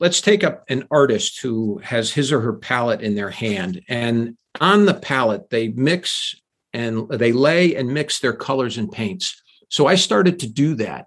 let's 0.00 0.20
take 0.20 0.44
up 0.44 0.64
an 0.68 0.84
artist 0.90 1.40
who 1.40 1.78
has 1.78 2.12
his 2.12 2.32
or 2.32 2.40
her 2.40 2.52
palette 2.52 3.00
in 3.00 3.14
their 3.14 3.30
hand 3.30 3.82
and 3.88 4.36
on 4.60 4.86
the 4.86 4.94
palette 4.94 5.50
they 5.50 5.68
mix 5.68 6.34
and 6.72 7.08
they 7.08 7.32
lay 7.32 7.74
and 7.74 7.92
mix 7.92 8.20
their 8.20 8.32
colors 8.32 8.78
and 8.78 8.90
paints. 8.92 9.40
So 9.68 9.86
i 9.86 9.94
started 9.94 10.38
to 10.40 10.48
do 10.48 10.74
that 10.76 11.06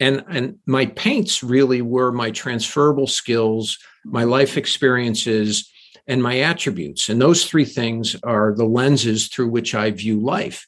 and 0.00 0.24
and 0.28 0.58
my 0.66 0.86
paints 0.86 1.42
really 1.42 1.82
were 1.82 2.12
my 2.12 2.30
transferable 2.30 3.06
skills 3.06 3.78
my 4.04 4.24
life 4.24 4.56
experiences 4.56 5.68
and 6.08 6.20
my 6.20 6.40
attributes. 6.40 7.08
And 7.08 7.22
those 7.22 7.46
three 7.46 7.64
things 7.64 8.16
are 8.24 8.52
the 8.56 8.64
lenses 8.64 9.28
through 9.28 9.48
which 9.48 9.72
i 9.74 9.90
view 9.90 10.18
life. 10.18 10.66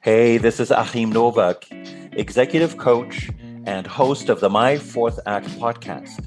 Hey 0.00 0.38
this 0.38 0.58
is 0.60 0.70
Achim 0.70 1.12
Nowak 1.12 1.66
executive 2.12 2.76
coach 2.78 3.30
and 3.66 3.86
host 3.86 4.28
of 4.28 4.40
the 4.40 4.50
my 4.50 4.76
fourth 4.76 5.18
act 5.26 5.46
podcast 5.58 6.26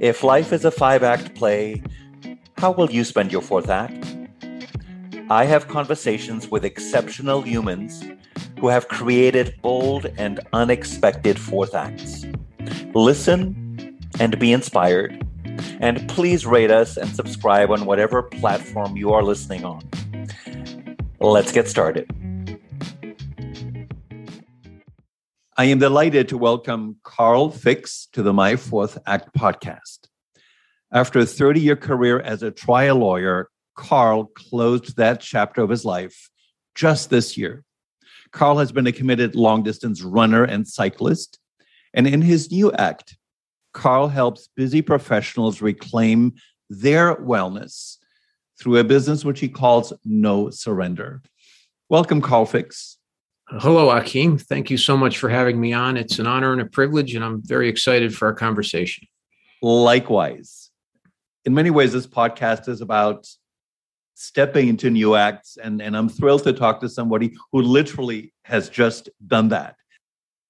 if 0.00 0.22
life 0.22 0.52
is 0.52 0.64
a 0.64 0.70
five 0.70 1.02
act 1.02 1.34
play 1.34 1.82
how 2.58 2.70
will 2.70 2.90
you 2.90 3.04
spend 3.04 3.32
your 3.32 3.42
fourth 3.42 3.68
act 3.68 4.16
i 5.30 5.44
have 5.44 5.68
conversations 5.68 6.48
with 6.50 6.64
exceptional 6.64 7.42
humans 7.42 8.02
who 8.58 8.68
have 8.68 8.88
created 8.88 9.54
bold 9.62 10.06
and 10.18 10.40
unexpected 10.52 11.38
fourth 11.38 11.74
acts. 11.74 12.26
Listen 12.94 13.96
and 14.20 14.38
be 14.38 14.52
inspired. 14.52 15.24
And 15.80 16.08
please 16.08 16.44
rate 16.44 16.70
us 16.70 16.96
and 16.96 17.08
subscribe 17.14 17.70
on 17.70 17.84
whatever 17.84 18.22
platform 18.22 18.96
you 18.96 19.12
are 19.12 19.22
listening 19.22 19.64
on. 19.64 19.88
Let's 21.20 21.52
get 21.52 21.68
started. 21.68 22.08
I 25.60 25.64
am 25.64 25.80
delighted 25.80 26.28
to 26.28 26.38
welcome 26.38 26.98
Carl 27.02 27.50
Fix 27.50 28.06
to 28.12 28.22
the 28.22 28.32
My 28.32 28.54
Fourth 28.54 28.96
Act 29.06 29.34
podcast. 29.36 30.06
After 30.92 31.18
a 31.18 31.26
30 31.26 31.58
year 31.58 31.74
career 31.74 32.20
as 32.20 32.44
a 32.44 32.52
trial 32.52 32.98
lawyer, 32.98 33.50
Carl 33.74 34.26
closed 34.26 34.96
that 34.98 35.20
chapter 35.20 35.60
of 35.60 35.68
his 35.68 35.84
life 35.84 36.30
just 36.76 37.10
this 37.10 37.36
year 37.36 37.64
Carl 38.30 38.58
has 38.58 38.70
been 38.70 38.86
a 38.86 38.92
committed 38.92 39.34
long 39.34 39.64
distance 39.64 40.00
runner 40.00 40.44
and 40.44 40.68
cyclist. 40.68 41.40
And 41.92 42.06
in 42.06 42.22
his 42.22 42.52
new 42.52 42.70
act, 42.70 43.16
Carl 43.72 44.06
helps 44.06 44.48
busy 44.54 44.80
professionals 44.80 45.60
reclaim 45.60 46.34
their 46.70 47.16
wellness 47.16 47.96
through 48.60 48.76
a 48.76 48.84
business 48.84 49.24
which 49.24 49.40
he 49.40 49.48
calls 49.48 49.92
No 50.04 50.50
Surrender. 50.50 51.20
Welcome, 51.88 52.20
Carl 52.20 52.46
Fix. 52.46 52.97
Hello, 53.50 53.88
Achim. 53.88 54.36
Thank 54.36 54.68
you 54.68 54.76
so 54.76 54.94
much 54.94 55.16
for 55.16 55.30
having 55.30 55.58
me 55.58 55.72
on. 55.72 55.96
It's 55.96 56.18
an 56.18 56.26
honor 56.26 56.52
and 56.52 56.60
a 56.60 56.66
privilege, 56.66 57.14
and 57.14 57.24
I'm 57.24 57.40
very 57.42 57.70
excited 57.70 58.14
for 58.14 58.28
our 58.28 58.34
conversation. 58.34 59.08
Likewise. 59.62 60.70
In 61.46 61.54
many 61.54 61.70
ways, 61.70 61.94
this 61.94 62.06
podcast 62.06 62.68
is 62.68 62.82
about 62.82 63.26
stepping 64.12 64.68
into 64.68 64.90
new 64.90 65.14
acts. 65.14 65.56
And, 65.56 65.80
and 65.80 65.96
I'm 65.96 66.10
thrilled 66.10 66.44
to 66.44 66.52
talk 66.52 66.80
to 66.80 66.90
somebody 66.90 67.34
who 67.50 67.62
literally 67.62 68.34
has 68.44 68.68
just 68.68 69.08
done 69.26 69.48
that. 69.48 69.76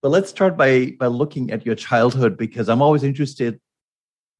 But 0.03 0.09
let's 0.09 0.29
start 0.29 0.57
by, 0.57 0.97
by 0.99 1.07
looking 1.07 1.53
at 1.53 1.65
your 1.65 1.77
childhood 1.77 2.37
because 2.37 2.69
I'm 2.69 2.83
always 2.83 3.05
interested 3.05 3.61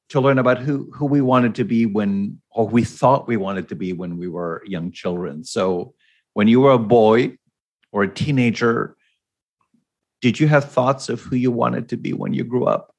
to 0.09 0.21
learn 0.21 0.41
about 0.41 0.59
who, 0.59 0.91
who 0.93 1.07
we 1.07 1.21
wanted 1.21 1.55
to 1.55 1.65
be 1.65 1.87
when, 1.87 2.41
or 2.51 2.67
we 2.67 2.83
thought 2.83 3.29
we 3.29 3.37
wanted 3.37 3.69
to 3.69 3.77
be 3.77 3.93
when 3.93 4.19
we 4.19 4.27
were 4.27 4.65
young 4.67 4.91
children. 4.91 5.45
So 5.45 5.95
when 6.33 6.49
you 6.49 6.61
were 6.61 6.73
a 6.73 6.79
boy 6.79 7.38
or 7.93 8.03
a 8.03 8.15
teenager, 8.15 8.97
did 10.21 10.41
you 10.41 10.49
have 10.49 10.71
thoughts 10.71 11.09
of 11.09 11.21
who 11.21 11.37
you 11.37 11.51
wanted 11.51 11.89
to 11.91 11.97
be 11.97 12.13
when 12.13 12.33
you 12.33 12.45
grew 12.45 12.67
up? 12.67 12.95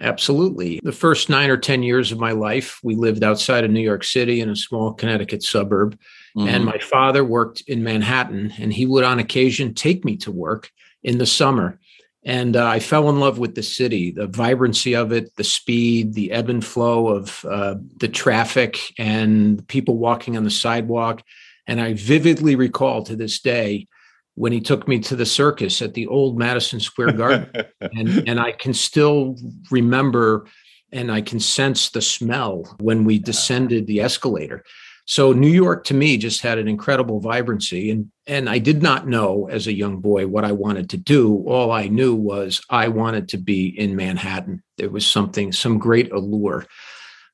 Absolutely. 0.00 0.80
The 0.82 0.92
first 0.92 1.28
nine 1.28 1.50
or 1.50 1.56
10 1.56 1.82
years 1.82 2.10
of 2.10 2.18
my 2.18 2.32
life, 2.32 2.80
we 2.82 2.96
lived 2.96 3.22
outside 3.22 3.64
of 3.64 3.70
New 3.70 3.80
York 3.80 4.02
City 4.02 4.40
in 4.40 4.50
a 4.50 4.56
small 4.56 4.92
Connecticut 4.92 5.42
suburb. 5.42 5.98
Mm-hmm. 6.36 6.48
And 6.48 6.64
my 6.64 6.78
father 6.78 7.24
worked 7.24 7.62
in 7.62 7.84
Manhattan, 7.84 8.52
and 8.58 8.72
he 8.72 8.86
would 8.86 9.04
on 9.04 9.20
occasion 9.20 9.72
take 9.72 10.04
me 10.04 10.16
to 10.18 10.32
work 10.32 10.70
in 11.02 11.18
the 11.18 11.26
summer. 11.26 11.78
And 12.24 12.56
uh, 12.56 12.66
I 12.66 12.80
fell 12.80 13.08
in 13.10 13.20
love 13.20 13.38
with 13.38 13.54
the 13.54 13.62
city, 13.62 14.10
the 14.10 14.26
vibrancy 14.26 14.96
of 14.96 15.12
it, 15.12 15.36
the 15.36 15.44
speed, 15.44 16.14
the 16.14 16.32
ebb 16.32 16.48
and 16.48 16.64
flow 16.64 17.08
of 17.08 17.44
uh, 17.44 17.76
the 17.98 18.08
traffic, 18.08 18.80
and 18.98 19.66
people 19.68 19.98
walking 19.98 20.36
on 20.36 20.44
the 20.44 20.50
sidewalk. 20.50 21.22
And 21.66 21.80
I 21.80 21.92
vividly 21.94 22.56
recall 22.56 23.02
to 23.04 23.14
this 23.14 23.40
day 23.40 23.86
when 24.34 24.52
he 24.52 24.60
took 24.60 24.88
me 24.88 24.98
to 24.98 25.16
the 25.16 25.26
circus 25.26 25.80
at 25.80 25.94
the 25.94 26.06
old 26.06 26.38
Madison 26.38 26.80
Square 26.80 27.12
Garden. 27.12 27.50
and, 27.80 28.28
and 28.28 28.40
I 28.40 28.52
can 28.52 28.74
still 28.74 29.36
remember 29.70 30.46
and 30.92 31.10
I 31.10 31.20
can 31.20 31.40
sense 31.40 31.90
the 31.90 32.00
smell 32.00 32.76
when 32.80 33.04
we 33.04 33.18
descended 33.18 33.86
the 33.86 34.00
escalator. 34.00 34.64
So 35.06 35.32
New 35.32 35.50
York 35.50 35.84
to 35.84 35.94
me 35.94 36.16
just 36.16 36.40
had 36.40 36.58
an 36.58 36.68
incredible 36.68 37.20
vibrancy 37.20 37.90
and 37.90 38.10
and 38.26 38.48
I 38.48 38.58
did 38.58 38.82
not 38.82 39.06
know 39.06 39.48
as 39.50 39.66
a 39.66 39.74
young 39.74 40.00
boy 40.00 40.26
what 40.26 40.46
I 40.46 40.52
wanted 40.52 40.88
to 40.90 40.96
do. 40.96 41.44
All 41.46 41.70
I 41.70 41.88
knew 41.88 42.14
was 42.14 42.62
I 42.70 42.88
wanted 42.88 43.28
to 43.30 43.36
be 43.36 43.66
in 43.78 43.96
Manhattan. 43.96 44.62
There 44.78 44.88
was 44.88 45.06
something 45.06 45.52
some 45.52 45.78
great 45.78 46.10
allure. 46.10 46.64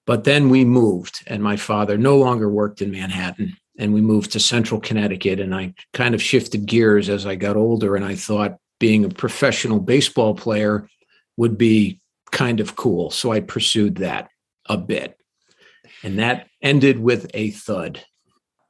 But 0.04 0.24
then 0.24 0.48
we 0.48 0.64
moved 0.64 1.22
and 1.28 1.44
my 1.44 1.56
father 1.56 1.96
no 1.96 2.16
longer 2.18 2.50
worked 2.50 2.82
in 2.82 2.90
Manhattan 2.90 3.56
and 3.80 3.94
we 3.94 4.02
moved 4.02 4.32
to 4.32 4.40
central 4.40 4.78
Connecticut. 4.78 5.40
And 5.40 5.54
I 5.54 5.72
kind 5.94 6.14
of 6.14 6.22
shifted 6.22 6.66
gears 6.66 7.08
as 7.08 7.24
I 7.24 7.34
got 7.34 7.56
older. 7.56 7.96
And 7.96 8.04
I 8.04 8.14
thought 8.14 8.58
being 8.78 9.04
a 9.04 9.08
professional 9.08 9.80
baseball 9.80 10.34
player 10.34 10.86
would 11.38 11.56
be 11.56 11.98
kind 12.30 12.60
of 12.60 12.76
cool. 12.76 13.10
So 13.10 13.32
I 13.32 13.40
pursued 13.40 13.96
that 13.96 14.28
a 14.66 14.76
bit. 14.76 15.16
And 16.02 16.18
that 16.18 16.48
ended 16.62 16.98
with 16.98 17.30
a 17.32 17.50
thud. 17.50 18.04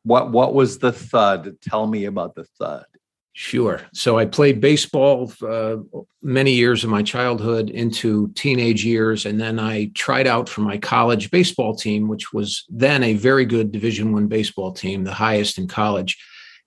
What 0.04 0.30
what 0.30 0.54
was 0.54 0.78
the 0.78 0.92
thud? 0.92 1.56
Tell 1.60 1.86
me 1.86 2.04
about 2.04 2.34
the 2.34 2.44
thud. 2.58 2.86
Sure. 3.32 3.80
So 3.94 4.18
I 4.18 4.26
played 4.26 4.60
baseball 4.60 5.32
uh, 5.46 5.76
many 6.20 6.52
years 6.52 6.82
of 6.82 6.90
my 6.90 7.02
childhood 7.02 7.70
into 7.70 8.28
teenage 8.32 8.84
years, 8.84 9.24
and 9.24 9.40
then 9.40 9.58
I 9.58 9.90
tried 9.94 10.26
out 10.26 10.48
for 10.48 10.62
my 10.62 10.78
college 10.78 11.30
baseball 11.30 11.76
team, 11.76 12.08
which 12.08 12.32
was 12.32 12.64
then 12.68 13.02
a 13.04 13.14
very 13.14 13.44
good 13.44 13.70
Division 13.70 14.12
One 14.12 14.26
baseball 14.26 14.72
team, 14.72 15.04
the 15.04 15.14
highest 15.14 15.58
in 15.58 15.68
college. 15.68 16.18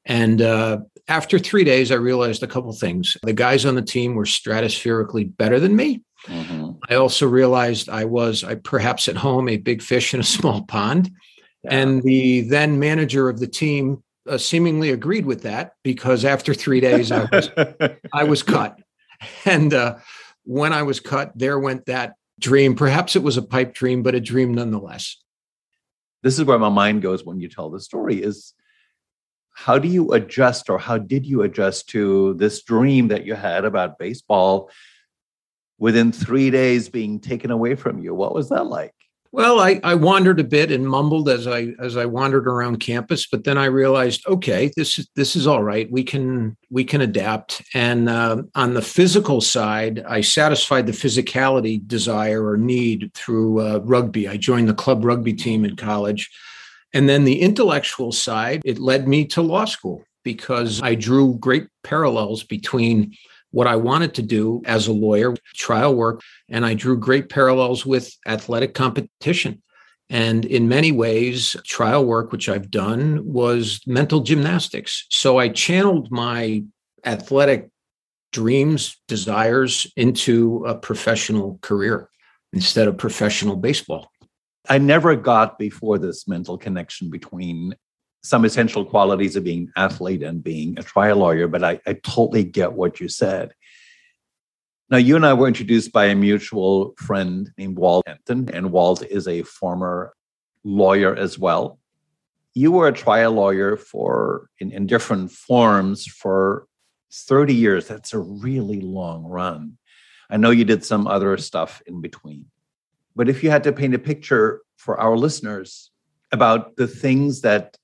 And 0.05 0.41
uh, 0.41 0.79
after 1.07 1.37
three 1.37 1.63
days, 1.63 1.91
I 1.91 1.95
realized 1.95 2.43
a 2.43 2.47
couple 2.47 2.71
things. 2.73 3.17
The 3.23 3.33
guys 3.33 3.65
on 3.65 3.75
the 3.75 3.81
team 3.81 4.15
were 4.15 4.25
stratospherically 4.25 5.35
better 5.35 5.59
than 5.59 5.75
me. 5.75 6.01
Mm-hmm. 6.27 6.71
I 6.89 6.95
also 6.95 7.27
realized 7.27 7.89
I 7.89 8.05
was, 8.05 8.43
I 8.43 8.55
perhaps 8.55 9.07
at 9.09 9.17
home, 9.17 9.49
a 9.49 9.57
big 9.57 9.81
fish 9.81 10.13
in 10.13 10.21
a 10.21 10.23
small 10.37 10.63
pond. 10.63 11.11
Yeah. 11.63 11.75
And 11.77 12.03
the 12.03 12.41
then 12.41 12.79
manager 12.79 13.29
of 13.29 13.39
the 13.39 13.47
team 13.47 14.03
uh, 14.27 14.37
seemingly 14.37 14.91
agreed 14.91 15.25
with 15.25 15.43
that 15.43 15.73
because 15.83 16.25
after 16.25 16.53
three 16.53 16.79
days 16.79 17.11
I 17.11 17.27
was 17.31 17.49
I 18.13 18.23
was 18.23 18.43
cut, 18.43 18.79
and 19.45 19.73
uh, 19.73 19.97
when 20.43 20.73
I 20.73 20.83
was 20.83 20.99
cut, 20.99 21.31
there 21.35 21.59
went 21.59 21.85
that 21.85 22.15
dream. 22.39 22.75
Perhaps 22.75 23.15
it 23.15 23.23
was 23.23 23.37
a 23.37 23.41
pipe 23.41 23.73
dream, 23.73 24.03
but 24.03 24.15
a 24.15 24.19
dream 24.19 24.53
nonetheless. 24.53 25.17
This 26.21 26.39
is 26.39 26.45
where 26.45 26.59
my 26.59 26.69
mind 26.69 27.01
goes 27.01 27.25
when 27.25 27.39
you 27.39 27.49
tell 27.49 27.69
the 27.69 27.79
story. 27.79 28.21
Is 28.21 28.53
how 29.53 29.77
do 29.77 29.87
you 29.87 30.13
adjust, 30.13 30.69
or 30.69 30.79
how 30.79 30.97
did 30.97 31.25
you 31.25 31.43
adjust 31.43 31.89
to 31.89 32.33
this 32.35 32.63
dream 32.63 33.09
that 33.09 33.25
you 33.25 33.35
had 33.35 33.65
about 33.65 33.99
baseball? 33.99 34.71
Within 35.79 36.11
three 36.11 36.49
days 36.49 36.87
being 36.87 37.19
taken 37.19 37.51
away 37.51 37.75
from 37.75 37.99
you, 37.99 38.13
what 38.13 38.33
was 38.33 38.49
that 38.49 38.67
like? 38.67 38.93
Well, 39.33 39.59
I, 39.59 39.79
I 39.83 39.95
wandered 39.95 40.39
a 40.39 40.43
bit 40.43 40.69
and 40.71 40.87
mumbled 40.87 41.27
as 41.27 41.47
I 41.47 41.69
as 41.79 41.97
I 41.97 42.05
wandered 42.05 42.47
around 42.47 42.77
campus, 42.77 43.25
but 43.25 43.45
then 43.45 43.57
I 43.57 43.65
realized, 43.65 44.23
okay, 44.27 44.71
this 44.77 44.99
is 44.99 45.09
this 45.15 45.35
is 45.35 45.47
all 45.47 45.63
right. 45.63 45.91
We 45.91 46.03
can 46.03 46.55
we 46.69 46.83
can 46.83 47.01
adapt. 47.01 47.63
And 47.73 48.09
uh, 48.09 48.43
on 48.53 48.75
the 48.75 48.81
physical 48.83 49.41
side, 49.41 50.03
I 50.07 50.21
satisfied 50.21 50.85
the 50.85 50.93
physicality 50.93 51.85
desire 51.87 52.45
or 52.45 52.57
need 52.57 53.09
through 53.15 53.59
uh, 53.59 53.79
rugby. 53.79 54.27
I 54.27 54.37
joined 54.37 54.69
the 54.69 54.75
club 54.75 55.03
rugby 55.03 55.33
team 55.33 55.65
in 55.65 55.77
college, 55.77 56.29
and 56.93 57.09
then 57.09 57.23
the 57.23 57.41
intellectual 57.41 58.11
side, 58.11 58.61
it 58.63 58.77
led 58.77 59.07
me 59.07 59.25
to 59.29 59.41
law 59.41 59.65
school 59.65 60.03
because 60.23 60.79
I 60.83 60.93
drew 60.93 61.39
great 61.39 61.67
parallels 61.83 62.43
between 62.43 63.15
what 63.53 63.67
I 63.67 63.75
wanted 63.75 64.15
to 64.15 64.23
do 64.23 64.63
as 64.65 64.87
a 64.87 64.91
lawyer, 64.91 65.35
trial 65.55 65.95
work, 65.95 66.21
and 66.49 66.65
I 66.65 66.73
drew 66.73 66.97
great 66.97 67.29
parallels 67.29 67.85
with 67.85 68.11
athletic 68.25 68.73
competition. 68.73 69.61
And 70.09 70.43
in 70.43 70.67
many 70.67 70.91
ways, 70.91 71.55
trial 71.63 72.03
work, 72.03 72.31
which 72.31 72.49
I've 72.49 72.71
done, 72.71 73.21
was 73.23 73.79
mental 73.85 74.21
gymnastics. 74.21 75.05
So 75.09 75.37
I 75.37 75.49
channeled 75.49 76.11
my 76.11 76.63
athletic 77.05 77.69
dreams, 78.31 78.99
desires 79.07 79.85
into 79.95 80.65
a 80.65 80.73
professional 80.75 81.59
career 81.61 82.09
instead 82.53 82.87
of 82.87 82.97
professional 82.97 83.55
baseball. 83.55 84.09
I 84.67 84.79
never 84.79 85.15
got 85.15 85.59
before 85.59 85.99
this 85.99 86.27
mental 86.27 86.57
connection 86.57 87.11
between 87.11 87.75
some 88.23 88.45
essential 88.45 88.85
qualities 88.85 89.35
of 89.35 89.43
being 89.43 89.71
athlete 89.75 90.23
and 90.23 90.43
being 90.43 90.79
a 90.79 90.83
trial 90.83 91.17
lawyer, 91.17 91.47
but 91.47 91.63
I, 91.63 91.79
I 91.85 91.93
totally 91.93 92.43
get 92.43 92.73
what 92.73 92.99
you 92.99 93.09
said. 93.09 93.53
Now, 94.89 94.97
you 94.97 95.15
and 95.15 95.25
I 95.25 95.33
were 95.33 95.47
introduced 95.47 95.91
by 95.91 96.05
a 96.05 96.15
mutual 96.15 96.93
friend 96.97 97.51
named 97.57 97.77
Walt 97.77 98.07
Hampton, 98.07 98.49
and 98.53 98.71
Walt 98.71 99.03
is 99.03 99.27
a 99.27 99.43
former 99.43 100.13
lawyer 100.63 101.15
as 101.15 101.37
well. 101.37 101.79
You 102.53 102.71
were 102.71 102.87
a 102.87 102.93
trial 102.93 103.33
lawyer 103.33 103.75
for 103.75 104.49
in, 104.59 104.71
in 104.71 104.85
different 104.85 105.31
forms 105.31 106.05
for 106.05 106.67
30 107.11 107.53
years. 107.53 107.87
That's 107.87 108.13
a 108.13 108.19
really 108.19 108.81
long 108.81 109.23
run. 109.23 109.77
I 110.29 110.37
know 110.37 110.51
you 110.51 110.63
did 110.63 110.85
some 110.85 111.07
other 111.07 111.37
stuff 111.37 111.81
in 111.87 112.01
between. 112.01 112.45
But 113.15 113.29
if 113.29 113.43
you 113.43 113.49
had 113.49 113.63
to 113.63 113.73
paint 113.73 113.93
a 113.93 113.99
picture 113.99 114.61
for 114.77 114.99
our 114.99 115.17
listeners 115.17 115.91
about 116.31 116.75
the 116.77 116.87
things 116.87 117.41
that 117.41 117.77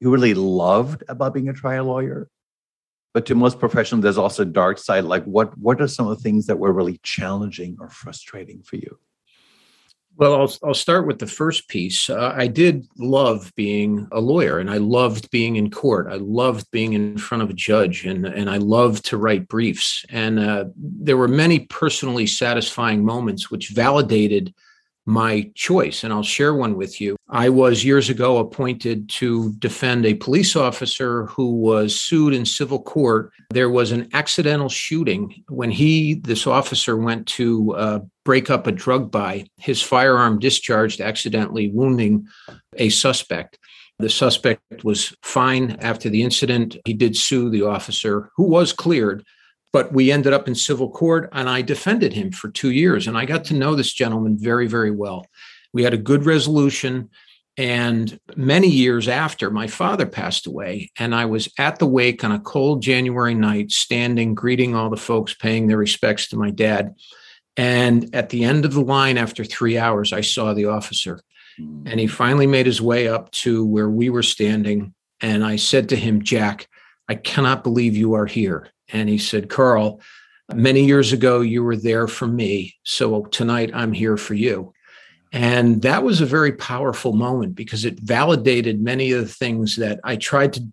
you 0.00 0.10
really 0.10 0.34
loved 0.34 1.04
about 1.08 1.34
being 1.34 1.48
a 1.48 1.52
trial 1.52 1.84
lawyer, 1.86 2.28
but 3.12 3.26
to 3.26 3.34
most 3.34 3.58
professionals, 3.58 4.02
there's 4.02 4.18
also 4.18 4.42
a 4.42 4.46
dark 4.46 4.78
side. 4.78 5.04
Like, 5.04 5.24
what 5.24 5.56
what 5.58 5.80
are 5.80 5.88
some 5.88 6.06
of 6.08 6.16
the 6.16 6.22
things 6.22 6.46
that 6.46 6.58
were 6.58 6.72
really 6.72 7.00
challenging 7.02 7.76
or 7.80 7.88
frustrating 7.88 8.62
for 8.62 8.76
you? 8.76 8.98
Well, 10.16 10.34
I'll, 10.34 10.52
I'll 10.64 10.74
start 10.74 11.06
with 11.06 11.18
the 11.18 11.26
first 11.26 11.68
piece. 11.68 12.10
Uh, 12.10 12.34
I 12.36 12.46
did 12.46 12.86
love 12.98 13.52
being 13.56 14.06
a 14.12 14.20
lawyer 14.20 14.58
and 14.58 14.70
I 14.70 14.76
loved 14.76 15.30
being 15.30 15.56
in 15.56 15.70
court. 15.70 16.08
I 16.10 16.16
loved 16.16 16.70
being 16.70 16.92
in 16.92 17.16
front 17.16 17.42
of 17.42 17.48
a 17.48 17.54
judge 17.54 18.04
and, 18.04 18.26
and 18.26 18.50
I 18.50 18.58
loved 18.58 19.06
to 19.06 19.16
write 19.16 19.48
briefs. 19.48 20.04
And 20.10 20.38
uh, 20.38 20.64
there 20.76 21.16
were 21.16 21.28
many 21.28 21.60
personally 21.60 22.26
satisfying 22.26 23.02
moments 23.02 23.50
which 23.50 23.70
validated 23.70 24.52
my 25.06 25.50
choice. 25.54 26.04
And 26.04 26.12
I'll 26.12 26.22
share 26.22 26.54
one 26.54 26.76
with 26.76 27.00
you. 27.00 27.16
I 27.28 27.48
was 27.48 27.84
years 27.84 28.10
ago 28.10 28.38
appointed 28.38 29.08
to 29.10 29.52
defend 29.54 30.04
a 30.04 30.14
police 30.14 30.56
officer 30.56 31.26
who 31.26 31.56
was 31.56 32.00
sued 32.00 32.34
in 32.34 32.44
civil 32.44 32.82
court. 32.82 33.32
There 33.50 33.70
was 33.70 33.92
an 33.92 34.08
accidental 34.12 34.68
shooting 34.68 35.42
when 35.48 35.70
he, 35.70 36.14
this 36.14 36.46
officer, 36.46 36.96
went 36.96 37.26
to 37.28 37.74
uh, 37.74 37.98
break 38.24 38.50
up 38.50 38.66
a 38.66 38.72
drug 38.72 39.10
buy. 39.10 39.46
His 39.56 39.82
firearm 39.82 40.38
discharged, 40.38 41.00
accidentally 41.00 41.70
wounding 41.70 42.26
a 42.74 42.88
suspect. 42.90 43.58
The 43.98 44.08
suspect 44.08 44.84
was 44.84 45.14
fine 45.22 45.72
after 45.80 46.08
the 46.08 46.22
incident. 46.22 46.76
He 46.86 46.94
did 46.94 47.16
sue 47.16 47.50
the 47.50 47.62
officer, 47.62 48.30
who 48.36 48.44
was 48.44 48.72
cleared 48.72 49.24
but 49.72 49.92
we 49.92 50.10
ended 50.10 50.32
up 50.32 50.48
in 50.48 50.54
civil 50.54 50.90
court 50.90 51.28
and 51.32 51.48
I 51.48 51.62
defended 51.62 52.12
him 52.12 52.32
for 52.32 52.50
two 52.50 52.70
years. 52.70 53.06
And 53.06 53.16
I 53.16 53.24
got 53.24 53.44
to 53.46 53.54
know 53.54 53.74
this 53.74 53.92
gentleman 53.92 54.36
very, 54.38 54.66
very 54.66 54.90
well. 54.90 55.26
We 55.72 55.84
had 55.84 55.94
a 55.94 55.98
good 55.98 56.26
resolution. 56.26 57.10
And 57.56 58.18
many 58.36 58.68
years 58.68 59.06
after, 59.06 59.50
my 59.50 59.66
father 59.66 60.06
passed 60.06 60.46
away, 60.46 60.90
and 60.98 61.14
I 61.14 61.26
was 61.26 61.52
at 61.58 61.78
the 61.78 61.86
wake 61.86 62.24
on 62.24 62.32
a 62.32 62.40
cold 62.40 62.80
January 62.80 63.34
night, 63.34 63.70
standing, 63.70 64.34
greeting 64.34 64.74
all 64.74 64.88
the 64.88 64.96
folks, 64.96 65.34
paying 65.34 65.66
their 65.66 65.76
respects 65.76 66.28
to 66.28 66.38
my 66.38 66.50
dad. 66.50 66.94
And 67.56 68.14
at 68.14 68.30
the 68.30 68.44
end 68.44 68.64
of 68.64 68.72
the 68.72 68.80
line, 68.80 69.18
after 69.18 69.44
three 69.44 69.76
hours, 69.76 70.12
I 70.12 70.22
saw 70.22 70.54
the 70.54 70.66
officer. 70.66 71.20
Hmm. 71.58 71.82
And 71.86 72.00
he 72.00 72.06
finally 72.06 72.46
made 72.46 72.66
his 72.66 72.80
way 72.80 73.08
up 73.08 73.30
to 73.32 73.66
where 73.66 73.90
we 73.90 74.08
were 74.08 74.22
standing. 74.22 74.94
And 75.20 75.44
I 75.44 75.56
said 75.56 75.90
to 75.90 75.96
him, 75.96 76.22
Jack, 76.22 76.66
I 77.08 77.14
cannot 77.14 77.64
believe 77.64 77.96
you 77.96 78.14
are 78.14 78.26
here. 78.26 78.70
And 78.92 79.08
he 79.08 79.18
said, 79.18 79.48
Carl, 79.48 80.00
many 80.54 80.84
years 80.84 81.12
ago, 81.12 81.40
you 81.40 81.62
were 81.62 81.76
there 81.76 82.08
for 82.08 82.26
me. 82.26 82.74
So 82.84 83.24
tonight, 83.26 83.70
I'm 83.74 83.92
here 83.92 84.16
for 84.16 84.34
you. 84.34 84.72
And 85.32 85.82
that 85.82 86.02
was 86.02 86.20
a 86.20 86.26
very 86.26 86.52
powerful 86.52 87.12
moment 87.12 87.54
because 87.54 87.84
it 87.84 88.00
validated 88.00 88.82
many 88.82 89.12
of 89.12 89.20
the 89.20 89.32
things 89.32 89.76
that 89.76 90.00
I 90.02 90.16
tried 90.16 90.54
to 90.54 90.66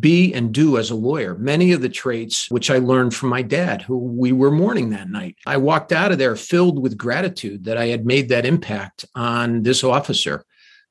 be 0.00 0.32
and 0.34 0.52
do 0.52 0.76
as 0.76 0.90
a 0.90 0.94
lawyer. 0.94 1.36
Many 1.36 1.72
of 1.72 1.80
the 1.80 1.88
traits 1.88 2.50
which 2.50 2.70
I 2.70 2.78
learned 2.78 3.14
from 3.14 3.30
my 3.30 3.42
dad, 3.42 3.82
who 3.82 3.98
we 3.98 4.32
were 4.32 4.50
mourning 4.50 4.90
that 4.90 5.08
night. 5.08 5.36
I 5.46 5.56
walked 5.56 5.92
out 5.92 6.12
of 6.12 6.18
there 6.18 6.36
filled 6.36 6.78
with 6.80 6.98
gratitude 6.98 7.64
that 7.64 7.76
I 7.76 7.86
had 7.86 8.04
made 8.04 8.28
that 8.28 8.44
impact 8.44 9.06
on 9.14 9.62
this 9.62 9.84
officer. 9.84 10.44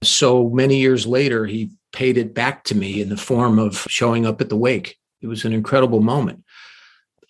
So 0.04 0.50
many 0.50 0.78
years 0.78 1.06
later, 1.06 1.46
he 1.46 1.72
paid 1.92 2.18
it 2.18 2.34
back 2.34 2.64
to 2.66 2.76
me 2.76 3.02
in 3.02 3.10
the 3.10 3.18
form 3.18 3.60
of 3.60 3.86
showing 3.90 4.26
up 4.26 4.42
at 4.42 4.50
the 4.50 4.58
wake. 4.58 4.98
It 5.22 5.28
was 5.28 5.46
an 5.46 5.54
incredible 5.54 6.02
moment. 6.02 6.44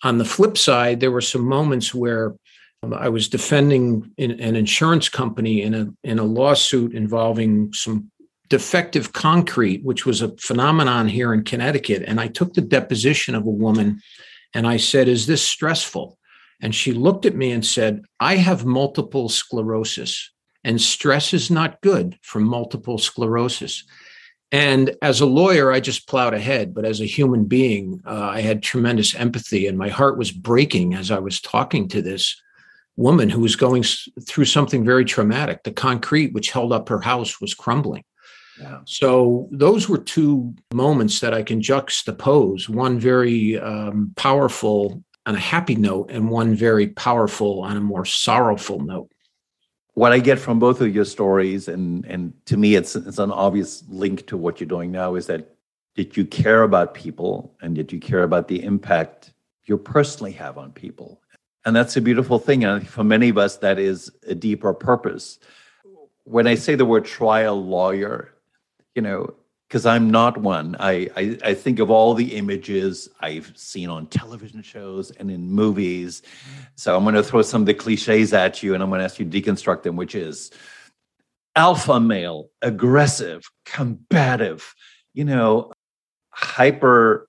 On 0.02 0.18
the 0.18 0.24
flip 0.24 0.56
side, 0.56 1.00
there 1.00 1.10
were 1.10 1.20
some 1.20 1.44
moments 1.44 1.94
where 1.94 2.34
um, 2.82 2.94
I 2.94 3.08
was 3.08 3.28
defending 3.28 4.12
an 4.18 4.56
insurance 4.56 5.08
company 5.08 5.62
in 5.62 5.74
a 5.74 5.88
in 6.04 6.18
a 6.18 6.24
lawsuit 6.24 6.94
involving 6.94 7.72
some 7.72 8.10
defective 8.48 9.12
concrete, 9.12 9.84
which 9.84 10.06
was 10.06 10.22
a 10.22 10.34
phenomenon 10.38 11.08
here 11.08 11.34
in 11.34 11.44
Connecticut. 11.44 12.02
And 12.06 12.20
I 12.20 12.28
took 12.28 12.54
the 12.54 12.60
deposition 12.60 13.34
of 13.34 13.46
a 13.46 13.50
woman 13.50 14.00
and 14.54 14.66
I 14.66 14.76
said, 14.78 15.08
Is 15.08 15.26
this 15.26 15.42
stressful? 15.42 16.18
And 16.60 16.74
she 16.74 16.92
looked 16.92 17.26
at 17.26 17.36
me 17.36 17.52
and 17.52 17.64
said, 17.64 18.02
I 18.18 18.36
have 18.36 18.64
multiple 18.64 19.28
sclerosis, 19.28 20.30
and 20.64 20.80
stress 20.80 21.32
is 21.32 21.50
not 21.50 21.80
good 21.82 22.18
for 22.22 22.40
multiple 22.40 22.98
sclerosis. 22.98 23.84
And 24.50 24.96
as 25.02 25.20
a 25.20 25.26
lawyer, 25.26 25.70
I 25.70 25.80
just 25.80 26.08
plowed 26.08 26.34
ahead. 26.34 26.72
But 26.72 26.84
as 26.84 27.00
a 27.00 27.06
human 27.06 27.44
being, 27.44 28.00
uh, 28.06 28.30
I 28.32 28.40
had 28.40 28.62
tremendous 28.62 29.14
empathy, 29.14 29.66
and 29.66 29.76
my 29.76 29.88
heart 29.88 30.16
was 30.16 30.30
breaking 30.30 30.94
as 30.94 31.10
I 31.10 31.18
was 31.18 31.40
talking 31.40 31.88
to 31.88 32.00
this 32.00 32.40
woman 32.96 33.28
who 33.28 33.40
was 33.40 33.56
going 33.56 33.84
through 34.26 34.46
something 34.46 34.84
very 34.84 35.04
traumatic. 35.04 35.62
The 35.62 35.72
concrete 35.72 36.32
which 36.32 36.50
held 36.50 36.72
up 36.72 36.88
her 36.88 37.00
house 37.00 37.40
was 37.40 37.54
crumbling. 37.54 38.04
Yeah. 38.60 38.80
So 38.86 39.48
those 39.52 39.88
were 39.88 39.98
two 39.98 40.54
moments 40.72 41.20
that 41.20 41.32
I 41.32 41.42
can 41.42 41.60
juxtapose 41.60 42.68
one 42.68 42.98
very 42.98 43.58
um, 43.58 44.12
powerful 44.16 45.04
on 45.26 45.36
a 45.36 45.38
happy 45.38 45.74
note, 45.74 46.10
and 46.10 46.30
one 46.30 46.54
very 46.54 46.88
powerful 46.88 47.60
on 47.60 47.76
a 47.76 47.82
more 47.82 48.06
sorrowful 48.06 48.80
note 48.80 49.10
what 49.98 50.12
I 50.12 50.20
get 50.20 50.38
from 50.38 50.60
both 50.60 50.80
of 50.80 50.94
your 50.94 51.04
stories, 51.04 51.66
and 51.66 52.04
and 52.06 52.32
to 52.46 52.56
me, 52.56 52.76
it's 52.76 52.94
it's 52.94 53.18
an 53.18 53.32
obvious 53.32 53.82
link 53.88 54.26
to 54.28 54.36
what 54.36 54.60
you're 54.60 54.68
doing 54.68 54.92
now, 54.92 55.16
is 55.16 55.26
that 55.26 55.56
did 55.96 56.16
you 56.16 56.24
care 56.24 56.62
about 56.62 56.94
people, 56.94 57.52
and 57.60 57.74
did 57.74 57.92
you 57.92 57.98
care 57.98 58.22
about 58.22 58.46
the 58.46 58.62
impact 58.62 59.32
you 59.64 59.76
personally 59.76 60.30
have 60.32 60.56
on 60.56 60.70
people, 60.70 61.20
and 61.64 61.74
that's 61.74 61.96
a 61.96 62.00
beautiful 62.00 62.38
thing. 62.38 62.62
And 62.64 62.86
for 62.86 63.02
many 63.02 63.28
of 63.28 63.38
us, 63.38 63.56
that 63.56 63.80
is 63.80 64.12
a 64.28 64.36
deeper 64.36 64.72
purpose. 64.72 65.40
When 66.22 66.46
I 66.46 66.54
say 66.54 66.76
the 66.76 66.84
word 66.84 67.04
trial 67.04 67.60
lawyer, 67.60 68.32
you 68.94 69.02
know, 69.02 69.34
because 69.68 69.84
I'm 69.84 70.10
not 70.10 70.38
one. 70.38 70.76
I, 70.80 71.10
I, 71.14 71.38
I 71.44 71.54
think 71.54 71.78
of 71.78 71.90
all 71.90 72.14
the 72.14 72.36
images 72.36 73.10
I've 73.20 73.52
seen 73.54 73.90
on 73.90 74.06
television 74.06 74.62
shows 74.62 75.10
and 75.10 75.30
in 75.30 75.50
movies. 75.50 76.22
So 76.74 76.96
I'm 76.96 77.02
going 77.02 77.14
to 77.14 77.22
throw 77.22 77.42
some 77.42 77.62
of 77.62 77.66
the 77.66 77.74
cliches 77.74 78.32
at 78.32 78.62
you, 78.62 78.72
and 78.72 78.82
I'm 78.82 78.88
going 78.88 79.00
to 79.00 79.04
ask 79.04 79.18
you 79.18 79.28
to 79.28 79.42
deconstruct 79.42 79.82
them, 79.82 79.96
which 79.96 80.14
is 80.14 80.50
alpha 81.54 82.00
male, 82.00 82.48
aggressive, 82.62 83.44
combative, 83.66 84.74
you 85.12 85.26
know, 85.26 85.72
hyper 86.30 87.28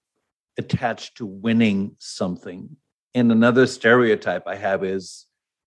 attached 0.58 1.18
to 1.18 1.26
winning 1.26 1.96
something. 2.00 2.78
And 3.14 3.32
another 3.34 3.68
stereotype 3.68 4.44
I 4.48 4.56
have 4.56 4.86
is 4.86 5.26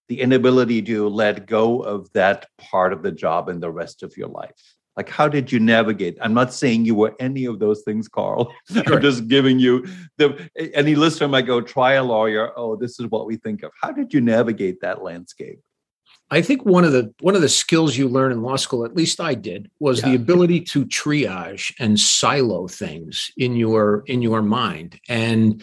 the 0.08 0.20
inability 0.22 0.80
to 0.82 1.08
let 1.08 1.46
go 1.46 1.80
of 1.80 2.10
that 2.12 2.46
part 2.58 2.94
of 2.94 3.02
the 3.02 3.12
job 3.12 3.50
in 3.50 3.60
the 3.60 3.70
rest 3.70 4.02
of 4.02 4.16
your 4.16 4.28
life 4.28 4.76
like 4.96 5.08
how 5.08 5.28
did 5.28 5.50
you 5.50 5.58
navigate? 5.58 6.18
I'm 6.20 6.34
not 6.34 6.52
saying 6.52 6.84
you 6.84 6.94
were 6.94 7.14
any 7.18 7.44
of 7.46 7.58
those 7.58 7.82
things 7.82 8.08
carl. 8.08 8.52
Sure. 8.72 8.94
i'm 8.94 9.02
just 9.02 9.28
giving 9.28 9.58
you 9.58 9.86
the 10.18 10.50
any 10.74 10.94
listener 10.94 11.28
might 11.28 11.46
go 11.46 11.60
try 11.60 11.94
a 11.94 12.04
lawyer. 12.04 12.52
Oh 12.56 12.76
this 12.76 12.98
is 13.00 13.06
what 13.06 13.26
we 13.26 13.36
think 13.36 13.62
of. 13.62 13.70
How 13.80 13.92
did 13.92 14.12
you 14.12 14.20
navigate 14.20 14.80
that 14.80 15.02
landscape? 15.02 15.60
I 16.30 16.40
think 16.40 16.64
one 16.64 16.84
of 16.84 16.92
the 16.92 17.12
one 17.20 17.34
of 17.34 17.42
the 17.42 17.48
skills 17.48 17.96
you 17.96 18.08
learn 18.08 18.32
in 18.32 18.42
law 18.42 18.56
school 18.56 18.86
at 18.86 18.96
least 18.96 19.20
i 19.20 19.34
did 19.34 19.70
was 19.80 20.00
yeah. 20.00 20.08
the 20.08 20.14
ability 20.14 20.60
to 20.62 20.86
triage 20.86 21.74
and 21.78 22.00
silo 22.00 22.66
things 22.68 23.30
in 23.36 23.54
your 23.54 24.02
in 24.06 24.22
your 24.22 24.40
mind. 24.40 24.98
And 25.08 25.62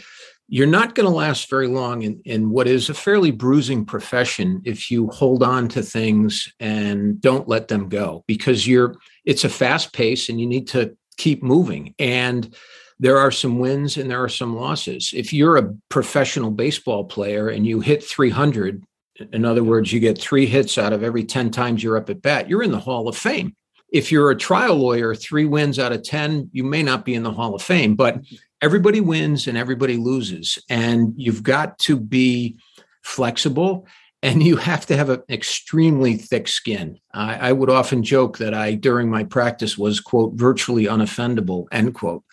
you're 0.51 0.67
not 0.67 0.95
going 0.95 1.07
to 1.07 1.15
last 1.15 1.48
very 1.48 1.67
long 1.67 2.01
in, 2.01 2.21
in 2.25 2.50
what 2.50 2.67
is 2.67 2.89
a 2.89 2.93
fairly 2.93 3.29
bruising 3.29 3.86
profession 3.86 4.62
if 4.65 4.89
you 4.89 5.07
hold 5.09 5.43
on 5.43 5.67
to 5.69 5.83
things 5.83 6.51
and 6.59 7.21
don't 7.21 7.48
let 7.48 7.67
them 7.67 7.88
go 7.88 8.24
because 8.27 8.67
you're 8.67 8.95
it's 9.29 9.43
a 9.43 9.50
fast 9.50 9.93
pace 9.93 10.27
and 10.27 10.41
you 10.41 10.48
need 10.48 10.67
to 10.69 10.98
keep 11.17 11.43
moving. 11.43 11.93
And 12.00 12.51
there 13.00 13.19
are 13.19 13.29
some 13.29 13.59
wins 13.59 13.95
and 13.95 14.09
there 14.09 14.24
are 14.24 14.27
some 14.27 14.55
losses. 14.55 15.13
If 15.15 15.31
you're 15.31 15.55
a 15.55 15.71
professional 15.89 16.50
baseball 16.50 17.03
player 17.03 17.48
and 17.48 17.65
you 17.67 17.79
hit 17.79 18.03
300 18.03 18.83
in 19.31 19.45
other 19.45 19.63
words 19.63 19.93
you 19.93 20.00
get 20.00 20.17
three 20.17 20.48
hits 20.48 20.79
out 20.79 20.93
of 20.93 21.03
every 21.03 21.25
10 21.25 21.51
times 21.51 21.83
you're 21.83 21.98
up 21.98 22.09
at 22.09 22.21
bat 22.21 22.50
you're 22.50 22.63
in 22.63 22.71
the 22.71 22.79
hall 22.79 23.07
of 23.07 23.15
fame. 23.15 23.55
If 23.91 24.12
you're 24.12 24.31
a 24.31 24.36
trial 24.36 24.77
lawyer 24.77 25.13
three 25.13 25.45
wins 25.45 25.77
out 25.77 25.91
of 25.91 26.01
10 26.01 26.50
you 26.51 26.63
may 26.63 26.81
not 26.81 27.05
be 27.05 27.13
in 27.13 27.24
the 27.24 27.31
hall 27.31 27.53
of 27.53 27.62
fame 27.62 27.95
but 27.95 28.17
everybody 28.63 29.00
wins 29.00 29.45
and 29.45 29.57
everybody 29.57 29.98
loses. 29.98 30.57
And 30.69 31.13
you've 31.17 31.43
got 31.43 31.77
to 31.79 32.00
be 32.00 32.57
flexible 33.03 33.86
and 34.21 34.43
you 34.43 34.57
have 34.57 34.85
to 34.88 34.97
have 34.97 35.09
an 35.09 35.23
extremely 35.29 36.15
thick 36.15 36.47
skin. 36.47 36.99
I, 37.13 37.49
I, 37.49 37.51
would 37.53 37.69
often 37.69 38.03
joke 38.03 38.38
that 38.39 38.53
I, 38.53 38.73
during 38.73 39.09
my 39.09 39.23
practice, 39.23 39.77
was, 39.77 39.99
quote, 39.99 40.33
virtually 40.33 40.85
unoffendable, 40.85 41.67
end 41.71 41.93
quote, 41.93 42.23